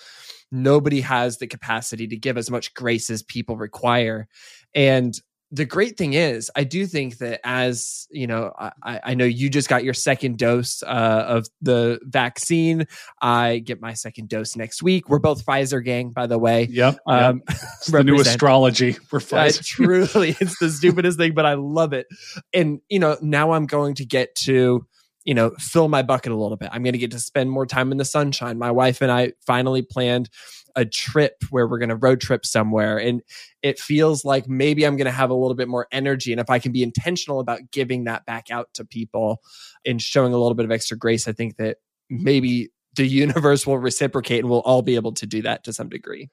nobody 0.52 1.02
has 1.02 1.38
the 1.38 1.48
capacity 1.48 2.08
to 2.08 2.18
give 2.18 2.38
as 2.38 2.50
much 2.50 2.74
grace 2.74 3.10
as 3.10 3.24
people 3.24 3.58
require. 3.58 4.28
And 4.74 5.14
the 5.52 5.66
great 5.66 5.98
thing 5.98 6.14
is, 6.14 6.50
I 6.56 6.64
do 6.64 6.86
think 6.86 7.18
that 7.18 7.42
as 7.44 8.08
you 8.10 8.26
know, 8.26 8.54
I, 8.58 8.72
I 9.04 9.14
know 9.16 9.26
you 9.26 9.50
just 9.50 9.68
got 9.68 9.84
your 9.84 9.94
second 9.94 10.38
dose 10.38 10.82
uh, 10.82 11.26
of 11.28 11.48
the 11.62 12.00
vaccine. 12.04 12.88
I 13.22 13.60
get 13.60 13.82
my 13.82 13.94
second 13.94 14.30
dose 14.30 14.56
next 14.56 14.82
week. 14.82 15.10
We're 15.10 15.20
both 15.20 15.46
Pfizer 15.46 15.84
gang, 15.84 16.12
by 16.12 16.28
the 16.28 16.38
way. 16.38 16.68
Yep. 16.72 17.00
Um, 17.06 17.42
yep. 17.48 17.60
the 17.88 18.04
new 18.04 18.20
astrology. 18.20 18.98
We're 19.12 19.20
Pfizer. 19.20 19.60
Uh, 19.60 19.64
truly, 19.64 20.38
it's 20.40 20.58
the 20.60 20.70
stupidest 20.70 21.18
thing, 21.18 21.34
but 21.34 21.46
I 21.46 21.56
love 21.56 21.92
it. 21.92 22.08
And 22.54 22.80
you 22.90 23.00
know, 23.00 23.18
now 23.22 23.52
I'm 23.52 23.66
going 23.66 23.96
to 23.96 24.06
get 24.06 24.36
to 24.44 24.86
you 25.24 25.34
know 25.34 25.52
fill 25.60 25.88
my 25.88 26.02
bucket 26.02 26.32
a 26.32 26.36
little 26.36 26.58
bit. 26.58 26.70
I'm 26.72 26.84
going 26.84 26.94
to 26.94 27.00
get 27.00 27.12
to 27.12 27.20
spend 27.20 27.52
more 27.52 27.66
time 27.66 27.92
in 27.92 27.98
the 27.98 28.06
sunshine. 28.06 28.58
My 28.58 28.72
wife 28.72 29.02
and 29.02 29.12
I 29.12 29.34
finally 29.46 29.82
planned 29.82 30.30
a 30.76 30.86
trip 30.86 31.44
where 31.50 31.68
we're 31.68 31.78
going 31.78 31.90
to 31.90 31.96
road 31.96 32.22
trip 32.22 32.46
somewhere 32.46 32.98
and 32.98 33.22
it 33.62 33.80
feels 33.80 34.24
like 34.24 34.48
maybe 34.48 34.86
i'm 34.86 34.96
going 34.96 35.06
to 35.06 35.12
have 35.12 35.30
a 35.30 35.36
little 35.36 35.56
bit 35.56 35.68
more 35.68 35.88
energy 35.92 36.32
and 36.32 36.40
if 36.40 36.50
i 36.50 36.60
can 36.60 36.72
be 36.72 36.84
intentional 36.84 37.40
about 37.40 37.72
giving 37.72 38.06
that 38.06 38.26
back 38.26 38.50
out 38.50 38.70
to 38.74 38.86
people 38.86 39.42
and 39.86 40.02
showing 40.02 40.34
a 40.34 40.38
little 40.38 40.54
bit 40.54 40.66
of 40.66 40.72
extra 40.72 40.98
grace 40.98 41.28
i 41.28 41.32
think 41.32 41.58
that 41.58 41.78
maybe 42.10 42.70
the 42.96 43.06
universe 43.06 43.66
will 43.66 43.78
reciprocate 43.78 44.40
and 44.40 44.50
we'll 44.50 44.62
all 44.62 44.82
be 44.82 44.96
able 44.96 45.14
to 45.14 45.26
do 45.26 45.42
that 45.42 45.64
to 45.64 45.74
some 45.74 45.90
degree 45.90 46.30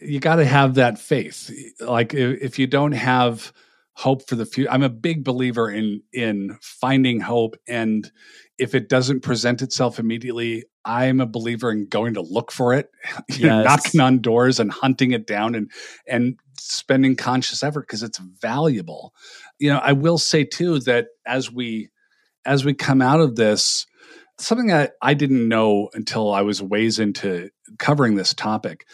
you 0.00 0.20
got 0.20 0.36
to 0.36 0.44
have 0.44 0.74
that 0.74 0.98
faith 0.98 1.50
like 1.80 2.14
if 2.14 2.58
you 2.58 2.66
don't 2.66 2.92
have 2.92 3.52
hope 3.94 4.26
for 4.28 4.36
the 4.36 4.46
future 4.46 4.70
i'm 4.70 4.82
a 4.82 4.88
big 4.88 5.24
believer 5.24 5.70
in 5.70 6.02
in 6.12 6.56
finding 6.62 7.20
hope 7.20 7.56
and 7.68 8.10
if 8.58 8.74
it 8.74 8.88
doesn't 8.88 9.22
present 9.22 9.62
itself 9.62 9.98
immediately 9.98 10.64
I'm 10.84 11.20
a 11.20 11.26
believer 11.26 11.70
in 11.70 11.86
going 11.86 12.14
to 12.14 12.22
look 12.22 12.50
for 12.50 12.74
it, 12.74 12.90
yes. 13.28 13.40
know, 13.40 13.62
knocking 13.62 14.00
on 14.00 14.20
doors 14.20 14.58
and 14.58 14.72
hunting 14.72 15.12
it 15.12 15.26
down 15.26 15.54
and 15.54 15.70
and 16.06 16.38
spending 16.58 17.16
conscious 17.16 17.62
effort 17.62 17.86
because 17.86 18.02
it's 18.02 18.18
valuable. 18.18 19.14
You 19.58 19.72
know, 19.72 19.78
I 19.78 19.92
will 19.92 20.18
say 20.18 20.44
too 20.44 20.80
that 20.80 21.06
as 21.26 21.50
we 21.50 21.90
as 22.44 22.64
we 22.64 22.74
come 22.74 23.00
out 23.00 23.20
of 23.20 23.36
this, 23.36 23.86
something 24.38 24.68
that 24.68 24.92
I 25.00 25.14
didn't 25.14 25.48
know 25.48 25.88
until 25.94 26.32
I 26.32 26.42
was 26.42 26.60
ways 26.60 26.98
into 26.98 27.50
covering 27.78 28.16
this 28.16 28.34
topic 28.34 28.86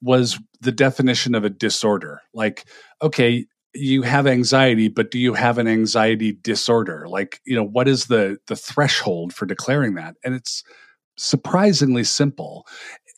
was 0.00 0.38
the 0.60 0.72
definition 0.72 1.34
of 1.34 1.44
a 1.44 1.50
disorder. 1.50 2.20
Like, 2.32 2.64
okay, 3.02 3.46
you 3.74 4.02
have 4.02 4.26
anxiety 4.26 4.88
but 4.88 5.10
do 5.10 5.18
you 5.18 5.34
have 5.34 5.58
an 5.58 5.68
anxiety 5.68 6.32
disorder? 6.32 7.06
Like 7.08 7.40
you 7.44 7.56
know 7.56 7.64
what 7.64 7.88
is 7.88 8.06
the 8.06 8.38
the 8.46 8.56
threshold 8.56 9.34
for 9.34 9.46
declaring 9.46 9.94
that? 9.94 10.16
And 10.24 10.34
it's 10.34 10.62
surprisingly 11.16 12.04
simple. 12.04 12.66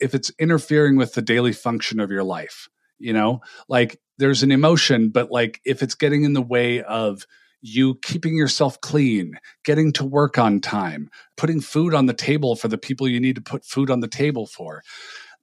If 0.00 0.14
it's 0.14 0.30
interfering 0.38 0.96
with 0.96 1.14
the 1.14 1.22
daily 1.22 1.52
function 1.52 2.00
of 2.00 2.10
your 2.10 2.24
life 2.24 2.68
you 2.98 3.12
know 3.12 3.40
like 3.68 4.00
there's 4.16 4.42
an 4.42 4.50
emotion 4.50 5.10
but 5.10 5.30
like 5.30 5.60
if 5.66 5.82
it's 5.82 5.94
getting 5.94 6.24
in 6.24 6.32
the 6.32 6.40
way 6.40 6.82
of 6.84 7.26
you 7.66 7.96
keeping 8.02 8.36
yourself 8.36 8.80
clean, 8.80 9.38
getting 9.64 9.92
to 9.92 10.04
work 10.04 10.38
on 10.38 10.60
time, 10.60 11.10
putting 11.36 11.60
food 11.60 11.94
on 11.94 12.06
the 12.06 12.14
table 12.14 12.56
for 12.56 12.68
the 12.68 12.78
people 12.78 13.08
you 13.08 13.20
need 13.20 13.36
to 13.36 13.42
put 13.42 13.64
food 13.64 13.90
on 13.90 14.00
the 14.00 14.08
table 14.08 14.46
for, 14.46 14.82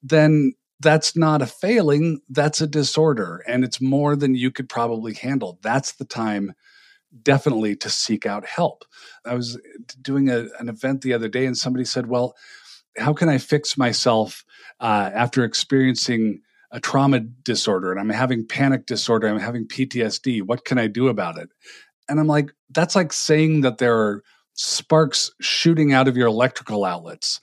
then 0.02 0.54
that's 0.80 1.16
not 1.16 1.42
a 1.42 1.48
failing, 1.48 2.22
that's 2.30 2.62
a 2.62 2.68
disorder. 2.68 3.44
And 3.48 3.64
it's 3.64 3.80
more 3.80 4.16
than 4.16 4.36
you 4.36 4.52
could 4.52 4.70
probably 4.70 5.14
handle. 5.14 5.60
That's 5.62 5.94
the 5.94 6.06
time 6.06 6.54
definitely 7.22 7.76
to 7.78 7.90
seek 7.90 8.26
out 8.26 8.46
help. 8.46 8.86
I 9.26 9.36
was 9.36 9.60
doing 10.02 10.30
a, 10.30 10.48
an 10.60 10.70
event 10.70 11.02
the 11.02 11.14
other 11.14 11.28
day 11.28 11.46
and 11.46 11.58
somebody 11.58 11.86
said, 11.86 12.08
Well, 12.08 12.36
how 12.98 13.14
can 13.14 13.30
I 13.30 13.38
fix 13.38 13.78
myself 13.78 14.44
uh, 14.80 15.12
after 15.14 15.44
experiencing 15.44 16.42
a 16.72 16.80
trauma 16.80 17.20
disorder 17.20 17.92
and 17.92 18.00
I'm 18.00 18.10
having 18.10 18.48
panic 18.48 18.86
disorder, 18.86 19.28
I'm 19.28 19.40
having 19.40 19.68
PTSD? 19.68 20.42
What 20.42 20.66
can 20.66 20.78
I 20.78 20.88
do 20.88 21.08
about 21.08 21.38
it? 21.38 21.50
And 22.10 22.20
I'm 22.20 22.28
like, 22.28 22.52
That's 22.70 22.96
like 22.96 23.14
saying 23.14 23.62
that 23.62 23.78
there 23.78 23.98
are 23.98 24.24
sparks 24.56 25.32
shooting 25.40 25.94
out 25.94 26.08
of 26.08 26.18
your 26.18 26.28
electrical 26.28 26.86
outlets 26.86 27.40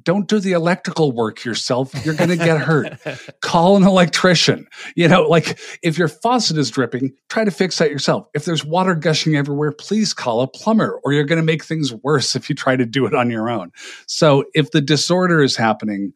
don't 0.00 0.26
do 0.26 0.40
the 0.40 0.52
electrical 0.52 1.12
work 1.12 1.44
yourself. 1.44 1.92
You're 2.04 2.14
going 2.14 2.30
to 2.30 2.36
get 2.36 2.60
hurt. 2.60 2.98
Call 3.42 3.76
an 3.76 3.82
electrician. 3.82 4.66
You 4.96 5.08
know, 5.08 5.22
like 5.22 5.58
if 5.82 5.98
your 5.98 6.08
faucet 6.08 6.56
is 6.56 6.70
dripping, 6.70 7.12
try 7.28 7.44
to 7.44 7.50
fix 7.50 7.78
that 7.78 7.90
yourself. 7.90 8.26
If 8.34 8.44
there's 8.44 8.64
water 8.64 8.94
gushing 8.94 9.36
everywhere, 9.36 9.72
please 9.72 10.14
call 10.14 10.40
a 10.40 10.48
plumber 10.48 11.00
or 11.04 11.12
you're 11.12 11.24
going 11.24 11.40
to 11.40 11.44
make 11.44 11.64
things 11.64 11.92
worse 11.92 12.34
if 12.34 12.48
you 12.48 12.54
try 12.54 12.76
to 12.76 12.86
do 12.86 13.06
it 13.06 13.14
on 13.14 13.30
your 13.30 13.50
own. 13.50 13.70
So 14.06 14.44
if 14.54 14.70
the 14.70 14.80
disorder 14.80 15.42
is 15.42 15.56
happening, 15.56 16.12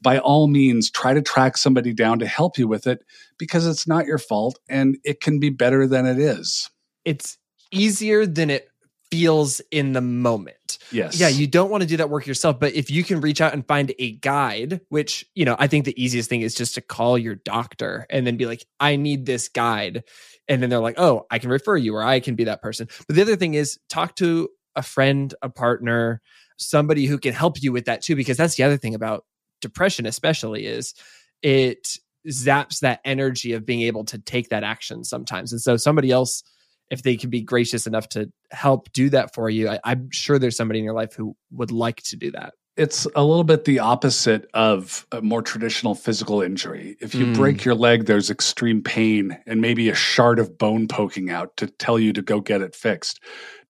by 0.00 0.18
all 0.18 0.46
means, 0.46 0.90
try 0.90 1.14
to 1.14 1.22
track 1.22 1.56
somebody 1.56 1.92
down 1.92 2.20
to 2.20 2.26
help 2.26 2.58
you 2.58 2.68
with 2.68 2.86
it 2.86 3.02
because 3.38 3.66
it's 3.66 3.88
not 3.88 4.06
your 4.06 4.18
fault 4.18 4.58
and 4.68 4.96
it 5.04 5.20
can 5.20 5.40
be 5.40 5.50
better 5.50 5.86
than 5.86 6.06
it 6.06 6.18
is. 6.18 6.70
It's 7.04 7.38
easier 7.72 8.26
than 8.26 8.50
it 8.50 8.68
feels 9.10 9.60
in 9.70 9.92
the 9.92 10.00
moment. 10.00 10.78
Yes. 10.90 11.18
Yeah, 11.18 11.28
you 11.28 11.46
don't 11.46 11.70
want 11.70 11.82
to 11.82 11.88
do 11.88 11.96
that 11.96 12.10
work 12.10 12.26
yourself, 12.26 12.58
but 12.60 12.74
if 12.74 12.90
you 12.90 13.04
can 13.04 13.20
reach 13.20 13.40
out 13.40 13.52
and 13.52 13.66
find 13.66 13.92
a 13.98 14.12
guide, 14.12 14.80
which, 14.88 15.26
you 15.34 15.44
know, 15.44 15.56
I 15.58 15.66
think 15.66 15.84
the 15.84 16.02
easiest 16.02 16.28
thing 16.28 16.42
is 16.42 16.54
just 16.54 16.74
to 16.74 16.80
call 16.80 17.18
your 17.18 17.34
doctor 17.34 18.06
and 18.10 18.26
then 18.26 18.36
be 18.36 18.46
like, 18.46 18.64
I 18.80 18.96
need 18.96 19.26
this 19.26 19.48
guide. 19.48 20.04
And 20.48 20.62
then 20.62 20.70
they're 20.70 20.80
like, 20.80 20.98
oh, 20.98 21.26
I 21.30 21.38
can 21.38 21.50
refer 21.50 21.76
you 21.76 21.94
or 21.96 22.02
I 22.02 22.20
can 22.20 22.34
be 22.34 22.44
that 22.44 22.62
person. 22.62 22.88
But 23.06 23.16
the 23.16 23.22
other 23.22 23.36
thing 23.36 23.54
is 23.54 23.78
talk 23.88 24.16
to 24.16 24.48
a 24.74 24.82
friend, 24.82 25.34
a 25.42 25.48
partner, 25.48 26.20
somebody 26.56 27.06
who 27.06 27.18
can 27.18 27.32
help 27.32 27.62
you 27.62 27.72
with 27.72 27.86
that 27.86 28.02
too, 28.02 28.16
because 28.16 28.36
that's 28.36 28.56
the 28.56 28.62
other 28.62 28.76
thing 28.76 28.94
about 28.94 29.24
depression, 29.60 30.06
especially, 30.06 30.66
is 30.66 30.94
it 31.42 31.98
zaps 32.28 32.80
that 32.80 33.00
energy 33.04 33.52
of 33.52 33.64
being 33.64 33.82
able 33.82 34.04
to 34.04 34.18
take 34.18 34.48
that 34.50 34.64
action 34.64 35.04
sometimes. 35.04 35.52
And 35.52 35.60
so 35.60 35.76
somebody 35.76 36.10
else 36.10 36.42
if 36.90 37.02
they 37.02 37.16
can 37.16 37.30
be 37.30 37.42
gracious 37.42 37.86
enough 37.86 38.08
to 38.10 38.30
help 38.50 38.92
do 38.92 39.10
that 39.10 39.34
for 39.34 39.50
you, 39.50 39.68
I, 39.68 39.80
I'm 39.84 40.10
sure 40.10 40.38
there's 40.38 40.56
somebody 40.56 40.78
in 40.78 40.84
your 40.84 40.94
life 40.94 41.14
who 41.14 41.36
would 41.50 41.70
like 41.70 42.02
to 42.04 42.16
do 42.16 42.30
that 42.32 42.54
it's 42.76 43.06
a 43.16 43.24
little 43.24 43.44
bit 43.44 43.64
the 43.64 43.78
opposite 43.78 44.48
of 44.52 45.06
a 45.10 45.22
more 45.22 45.40
traditional 45.40 45.94
physical 45.94 46.42
injury. 46.42 46.96
If 47.00 47.14
you 47.14 47.26
mm. 47.26 47.34
break 47.34 47.64
your 47.64 47.74
leg, 47.74 48.04
there's 48.04 48.30
extreme 48.30 48.82
pain 48.82 49.36
and 49.46 49.60
maybe 49.62 49.88
a 49.88 49.94
shard 49.94 50.38
of 50.38 50.58
bone 50.58 50.86
poking 50.86 51.30
out 51.30 51.56
to 51.56 51.68
tell 51.68 51.98
you 51.98 52.12
to 52.12 52.20
go 52.20 52.40
get 52.40 52.60
it 52.60 52.74
fixed. 52.74 53.20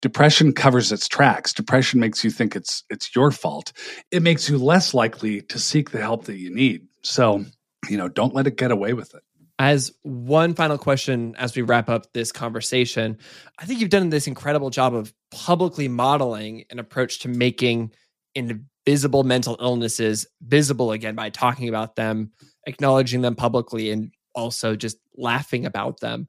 Depression 0.02 0.52
covers 0.52 0.90
its 0.90 1.06
tracks. 1.06 1.52
Depression 1.52 2.00
makes 2.00 2.24
you 2.24 2.30
think 2.30 2.56
it's 2.56 2.82
it's 2.90 3.14
your 3.14 3.30
fault. 3.30 3.72
It 4.10 4.22
makes 4.22 4.48
you 4.48 4.58
less 4.58 4.92
likely 4.92 5.40
to 5.42 5.58
seek 5.58 5.90
the 5.90 6.00
help 6.00 6.24
that 6.24 6.38
you 6.38 6.52
need. 6.52 6.86
So, 7.02 7.44
you 7.88 7.96
know, 7.96 8.08
don't 8.08 8.34
let 8.34 8.48
it 8.48 8.56
get 8.56 8.72
away 8.72 8.92
with 8.92 9.14
it. 9.14 9.22
As 9.58 9.90
one 10.02 10.54
final 10.54 10.76
question, 10.76 11.34
as 11.38 11.56
we 11.56 11.62
wrap 11.62 11.88
up 11.88 12.12
this 12.12 12.30
conversation, 12.30 13.16
I 13.58 13.64
think 13.64 13.80
you've 13.80 13.88
done 13.88 14.10
this 14.10 14.26
incredible 14.26 14.68
job 14.68 14.94
of 14.94 15.14
publicly 15.30 15.88
modeling 15.88 16.64
an 16.68 16.78
approach 16.78 17.20
to 17.20 17.28
making 17.28 17.92
invisible 18.34 19.24
mental 19.24 19.56
illnesses 19.58 20.26
visible 20.42 20.92
again 20.92 21.14
by 21.14 21.30
talking 21.30 21.70
about 21.70 21.96
them, 21.96 22.32
acknowledging 22.66 23.22
them 23.22 23.34
publicly, 23.34 23.90
and 23.90 24.12
also 24.34 24.76
just 24.76 24.98
laughing 25.16 25.64
about 25.64 26.00
them. 26.00 26.28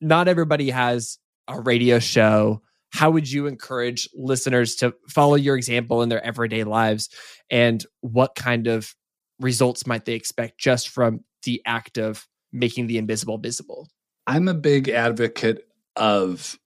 Not 0.00 0.28
everybody 0.28 0.70
has 0.70 1.18
a 1.48 1.60
radio 1.60 1.98
show. 1.98 2.62
How 2.90 3.10
would 3.10 3.30
you 3.30 3.48
encourage 3.48 4.08
listeners 4.14 4.76
to 4.76 4.94
follow 5.08 5.34
your 5.34 5.56
example 5.56 6.02
in 6.02 6.08
their 6.08 6.24
everyday 6.24 6.62
lives? 6.62 7.08
And 7.50 7.84
what 8.02 8.36
kind 8.36 8.68
of 8.68 8.94
results 9.40 9.86
might 9.86 10.04
they 10.04 10.14
expect 10.14 10.58
just 10.58 10.88
from 10.88 11.24
the 11.42 11.60
act 11.66 11.98
of 11.98 12.26
making 12.52 12.86
the 12.86 12.98
invisible 12.98 13.38
visible. 13.38 13.88
I'm 14.26 14.48
a 14.48 14.54
big 14.54 14.88
advocate 14.88 15.66
of 15.96 16.58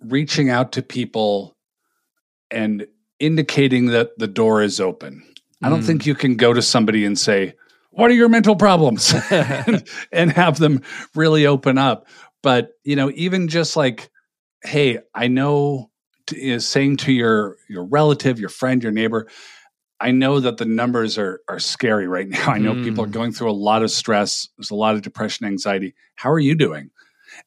reaching 0.00 0.50
out 0.50 0.72
to 0.72 0.82
people 0.82 1.56
and 2.50 2.86
indicating 3.18 3.86
that 3.86 4.18
the 4.18 4.26
door 4.26 4.62
is 4.62 4.80
open. 4.80 5.22
I 5.62 5.70
don't 5.70 5.80
mm. 5.80 5.86
think 5.86 6.06
you 6.06 6.14
can 6.14 6.36
go 6.36 6.52
to 6.52 6.62
somebody 6.62 7.04
and 7.04 7.18
say, 7.18 7.54
What 7.90 8.10
are 8.10 8.14
your 8.14 8.28
mental 8.28 8.56
problems? 8.56 9.14
and, 9.30 9.88
and 10.12 10.32
have 10.32 10.58
them 10.58 10.82
really 11.14 11.46
open 11.46 11.78
up. 11.78 12.06
But, 12.42 12.72
you 12.84 12.96
know, 12.96 13.10
even 13.14 13.48
just 13.48 13.76
like, 13.76 14.10
Hey, 14.62 14.98
I 15.14 15.28
know, 15.28 15.90
is 16.32 16.66
saying 16.66 16.96
to 16.96 17.12
your 17.12 17.56
your 17.68 17.84
relative, 17.84 18.40
your 18.40 18.48
friend, 18.48 18.82
your 18.82 18.92
neighbor, 18.92 19.28
I 20.00 20.10
know 20.10 20.40
that 20.40 20.58
the 20.58 20.64
numbers 20.64 21.16
are 21.18 21.40
are 21.48 21.58
scary 21.58 22.06
right 22.06 22.28
now. 22.28 22.48
I 22.50 22.58
know 22.58 22.74
mm. 22.74 22.84
people 22.84 23.04
are 23.04 23.08
mm. 23.08 23.12
going 23.12 23.32
through 23.32 23.50
a 23.50 23.52
lot 23.52 23.82
of 23.82 23.90
stress. 23.90 24.48
There's 24.56 24.70
a 24.70 24.74
lot 24.74 24.94
of 24.94 25.02
depression, 25.02 25.46
anxiety. 25.46 25.94
How 26.16 26.30
are 26.30 26.38
you 26.38 26.54
doing? 26.54 26.90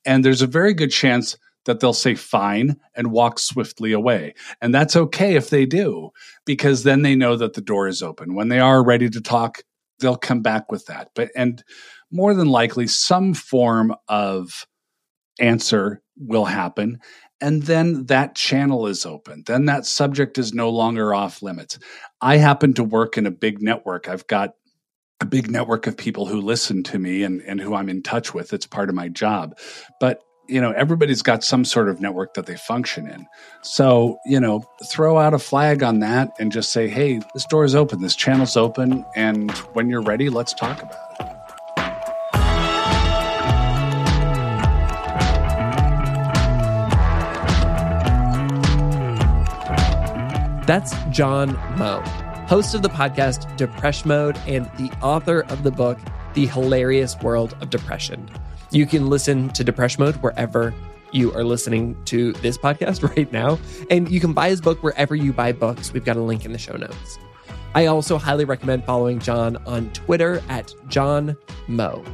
And 0.06 0.24
there's 0.24 0.41
a 0.41 0.47
very 0.47 0.74
good 0.74 0.91
chance 0.91 1.38
that 1.66 1.80
they'll 1.80 1.93
say 1.93 2.16
fine 2.16 2.78
and 2.95 3.12
walk 3.12 3.38
swiftly 3.38 3.91
away. 3.91 4.34
And 4.62 4.74
that's 4.74 4.95
okay 4.95 5.36
if 5.36 5.50
they 5.50 5.66
do, 5.66 6.10
because 6.45 6.84
then 6.84 7.02
they 7.02 7.16
know 7.16 7.36
that 7.36 7.54
the 7.54 7.62
door 7.62 7.88
is 7.88 8.02
open. 8.02 8.34
When 8.34 8.47
they 8.47 8.60
are 8.60 8.84
ready 8.84 9.10
to 9.10 9.22
talk, 9.22 9.62
they'll 10.00 10.16
come 10.16 10.41
back 10.41 10.72
with 10.72 10.86
that. 10.86 11.10
But, 11.16 11.32
and 11.36 11.64
more 12.12 12.34
than 12.34 12.47
likely, 12.47 12.88
some 12.88 13.34
form 13.34 13.93
of 14.08 14.66
answer 15.39 16.02
will 16.18 16.45
happen. 16.45 17.00
And 17.42 17.64
then 17.64 18.06
that 18.08 18.36
channel 18.36 18.88
is 18.88 19.06
open. 19.06 19.44
Then 19.46 19.66
that 19.66 19.86
subject 19.86 20.38
is 20.38 20.54
no 20.54 20.70
longer 20.70 21.14
off 21.14 21.42
limits. 21.42 21.80
I 22.22 22.38
happen 22.38 22.74
to 22.76 22.84
work 22.84 23.18
in 23.18 23.26
a 23.26 23.32
big 23.32 23.62
network. 23.62 24.10
I've 24.10 24.28
got 24.28 24.56
a 25.22 25.26
big 25.26 25.50
network 25.50 25.88
of 25.88 25.98
people 25.98 26.26
who 26.26 26.42
listen 26.42 26.84
to 26.84 27.00
me 27.00 27.24
and, 27.24 27.42
and 27.42 27.60
who 27.60 27.76
I'm 27.76 27.90
in 27.90 28.04
touch 28.04 28.34
with. 28.34 28.54
It's 28.54 28.66
part 28.66 28.90
of 28.90 28.96
my 28.96 29.10
job. 29.10 29.58
But 30.00 30.22
you 30.50 30.60
know 30.60 30.72
everybody's 30.72 31.22
got 31.22 31.44
some 31.44 31.64
sort 31.64 31.90
of 31.90 32.02
network 32.02 32.34
that 32.34 32.48
they 32.48 32.58
function 32.58 33.08
in 33.08 33.28
so 33.62 34.18
you 34.26 34.40
know 34.40 34.64
throw 34.92 35.18
out 35.20 35.34
a 35.34 35.40
flag 35.40 35.84
on 35.84 36.00
that 36.00 36.32
and 36.40 36.52
just 36.52 36.72
say 36.72 36.88
hey 36.88 37.22
this 37.36 37.46
door 37.46 37.64
is 37.64 37.76
open 37.76 38.02
this 38.02 38.16
channel's 38.16 38.58
open 38.58 39.06
and 39.16 39.52
when 39.74 39.90
you're 39.90 40.02
ready 40.02 40.30
let's 40.30 40.54
talk 40.54 40.82
about 40.82 41.16
it 41.20 41.39
That's 50.70 50.93
John 51.09 51.53
Moe, 51.80 51.99
host 52.47 52.76
of 52.76 52.84
the 52.84 52.89
podcast 52.89 53.57
Depresh 53.57 54.05
Mode 54.05 54.38
and 54.45 54.65
the 54.78 54.95
author 55.01 55.39
of 55.45 55.63
the 55.63 55.72
book 55.72 55.97
The 56.36 56.45
Hilarious 56.45 57.20
World 57.24 57.57
of 57.59 57.72
Depression. 57.72 58.30
You 58.70 58.86
can 58.86 59.09
listen 59.09 59.49
to 59.53 59.63
Depresh 59.63 59.97
Mode 59.97 60.17
wherever 60.17 60.76
you 61.11 61.34
are 61.34 61.43
listening 61.43 61.97
to 62.05 62.34
this 62.34 62.55
podcast 62.55 63.01
right 63.17 63.32
now. 63.32 63.57
And 63.89 64.11
you 64.11 64.20
can 64.20 64.34
buy 64.34 64.49
his 64.49 64.61
book 64.61 64.84
wherever 64.84 65.15
you 65.15 65.34
buy 65.34 65.53
books. 65.53 65.91
We've 65.91 66.05
got 66.05 66.17
a 66.17 66.22
link 66.22 66.45
in 66.45 66.51
the 66.51 66.59
show 66.59 66.78
notes. 66.78 67.17
I 67.74 67.88
also 67.88 68.20
highly 68.20 68.45
recommend 68.45 68.86
following 68.86 69.17
John 69.17 69.57
on 69.65 69.89
Twitter 69.93 70.39
at 70.49 70.76
John 70.88 71.36
Moe. 71.67 72.05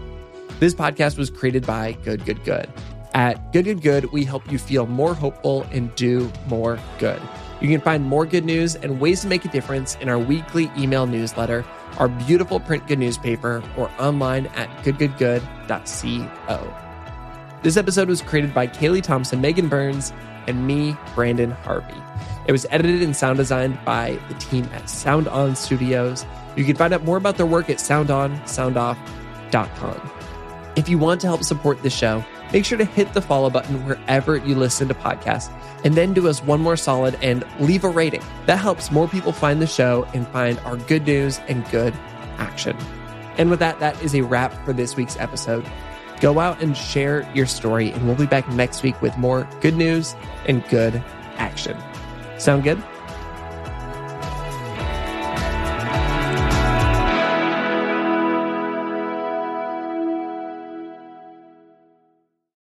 This 0.62 0.74
podcast 0.74 1.18
was 1.18 1.30
created 1.30 1.68
by 1.68 1.92
Good 2.06 2.24
Good 2.24 2.42
Good. 2.46 2.72
At 3.14 3.52
Good 3.52 3.66
Good 3.66 3.82
Good, 3.82 4.14
we 4.14 4.24
help 4.24 4.50
you 4.50 4.58
feel 4.58 4.88
more 4.88 5.14
hopeful 5.14 5.64
and 5.74 5.94
do 5.96 6.32
more 6.48 6.80
good. 7.00 7.22
You 7.66 7.72
can 7.72 7.82
find 7.82 8.06
more 8.06 8.28
good 8.28 8.46
news 8.46 8.76
and 8.76 9.00
ways 9.00 9.22
to 9.22 9.28
make 9.28 9.44
a 9.44 9.48
difference 9.48 9.96
in 9.96 10.08
our 10.08 10.20
weekly 10.20 10.70
email 10.78 11.08
newsletter, 11.08 11.66
our 11.98 12.08
beautiful 12.08 12.60
print 12.60 12.86
good 12.86 13.00
newspaper, 13.00 13.64
or 13.76 13.90
online 13.98 14.46
at 14.54 14.70
goodgoodgood.co. 14.84 16.78
This 17.64 17.76
episode 17.76 18.08
was 18.08 18.22
created 18.22 18.54
by 18.54 18.68
Kaylee 18.68 19.02
Thompson, 19.02 19.42
Megan 19.42 19.68
Burns, 19.68 20.14
and 20.46 20.68
me, 20.68 20.96
Brandon 21.16 21.50
Harvey. 21.50 22.00
It 22.46 22.52
was 22.52 22.68
edited 22.70 23.02
and 23.02 23.16
sound 23.16 23.38
designed 23.38 23.84
by 23.84 24.20
the 24.28 24.36
team 24.36 24.70
at 24.72 24.88
Sound 24.88 25.28
On 25.28 25.56
Studios. 25.56 26.24
You 26.56 26.66
can 26.66 26.76
find 26.76 26.94
out 26.94 27.04
more 27.04 27.18
about 27.18 27.38
their 27.38 27.48
work 27.48 27.72
at 27.72 27.78
soundonsoundoff.com. 27.78 30.12
If 30.76 30.90
you 30.90 30.98
want 30.98 31.22
to 31.22 31.28
help 31.28 31.44
support 31.44 31.82
the 31.84 31.90
show, 31.90 32.24
make 32.52 32.66
sure 32.66 32.78
to 32.78 32.84
hit 32.86 33.14
the 33.14 33.22
follow 33.22 33.50
button 33.50 33.86
wherever 33.86 34.36
you 34.36 34.56
listen 34.56 34.88
to 34.90 34.94
podcasts, 34.94 35.50
and 35.86 35.96
then 35.96 36.14
do 36.14 36.28
us 36.28 36.44
one 36.44 36.60
more 36.60 36.76
solid 36.76 37.18
and 37.22 37.46
leave 37.60 37.84
a 37.86 37.90
rating. 37.90 38.22
That 38.46 38.58
helps 38.58 38.92
more 38.92 39.08
people 39.08 39.32
find 39.32 39.62
the 39.62 39.68
show 39.68 40.06
and 40.14 40.28
find 40.28 40.60
our 40.60 40.76
good 40.76 41.06
news 41.06 41.40
and 41.48 41.70
good 41.72 41.94
action. 42.38 42.76
And 43.38 43.50
with 43.50 43.60
that, 43.60 43.80
that 43.80 44.02
is 44.04 44.16
a 44.16 44.22
wrap 44.22 44.54
for 44.66 44.74
this 44.74 44.96
week's 44.96 45.18
episode. 45.18 45.66
Go 46.20 46.40
out 46.40 46.62
and 46.62 46.76
share 46.76 47.30
your 47.34 47.46
story, 47.46 47.92
and 47.92 48.06
we'll 48.06 48.16
be 48.16 48.26
back 48.26 48.48
next 48.50 48.84
week 48.84 49.02
with 49.02 49.18
more 49.18 49.48
good 49.62 49.76
news 49.76 50.16
and 50.46 50.68
good 50.70 51.02
action. 51.38 51.78
Sound 52.38 52.64
good? 52.64 52.82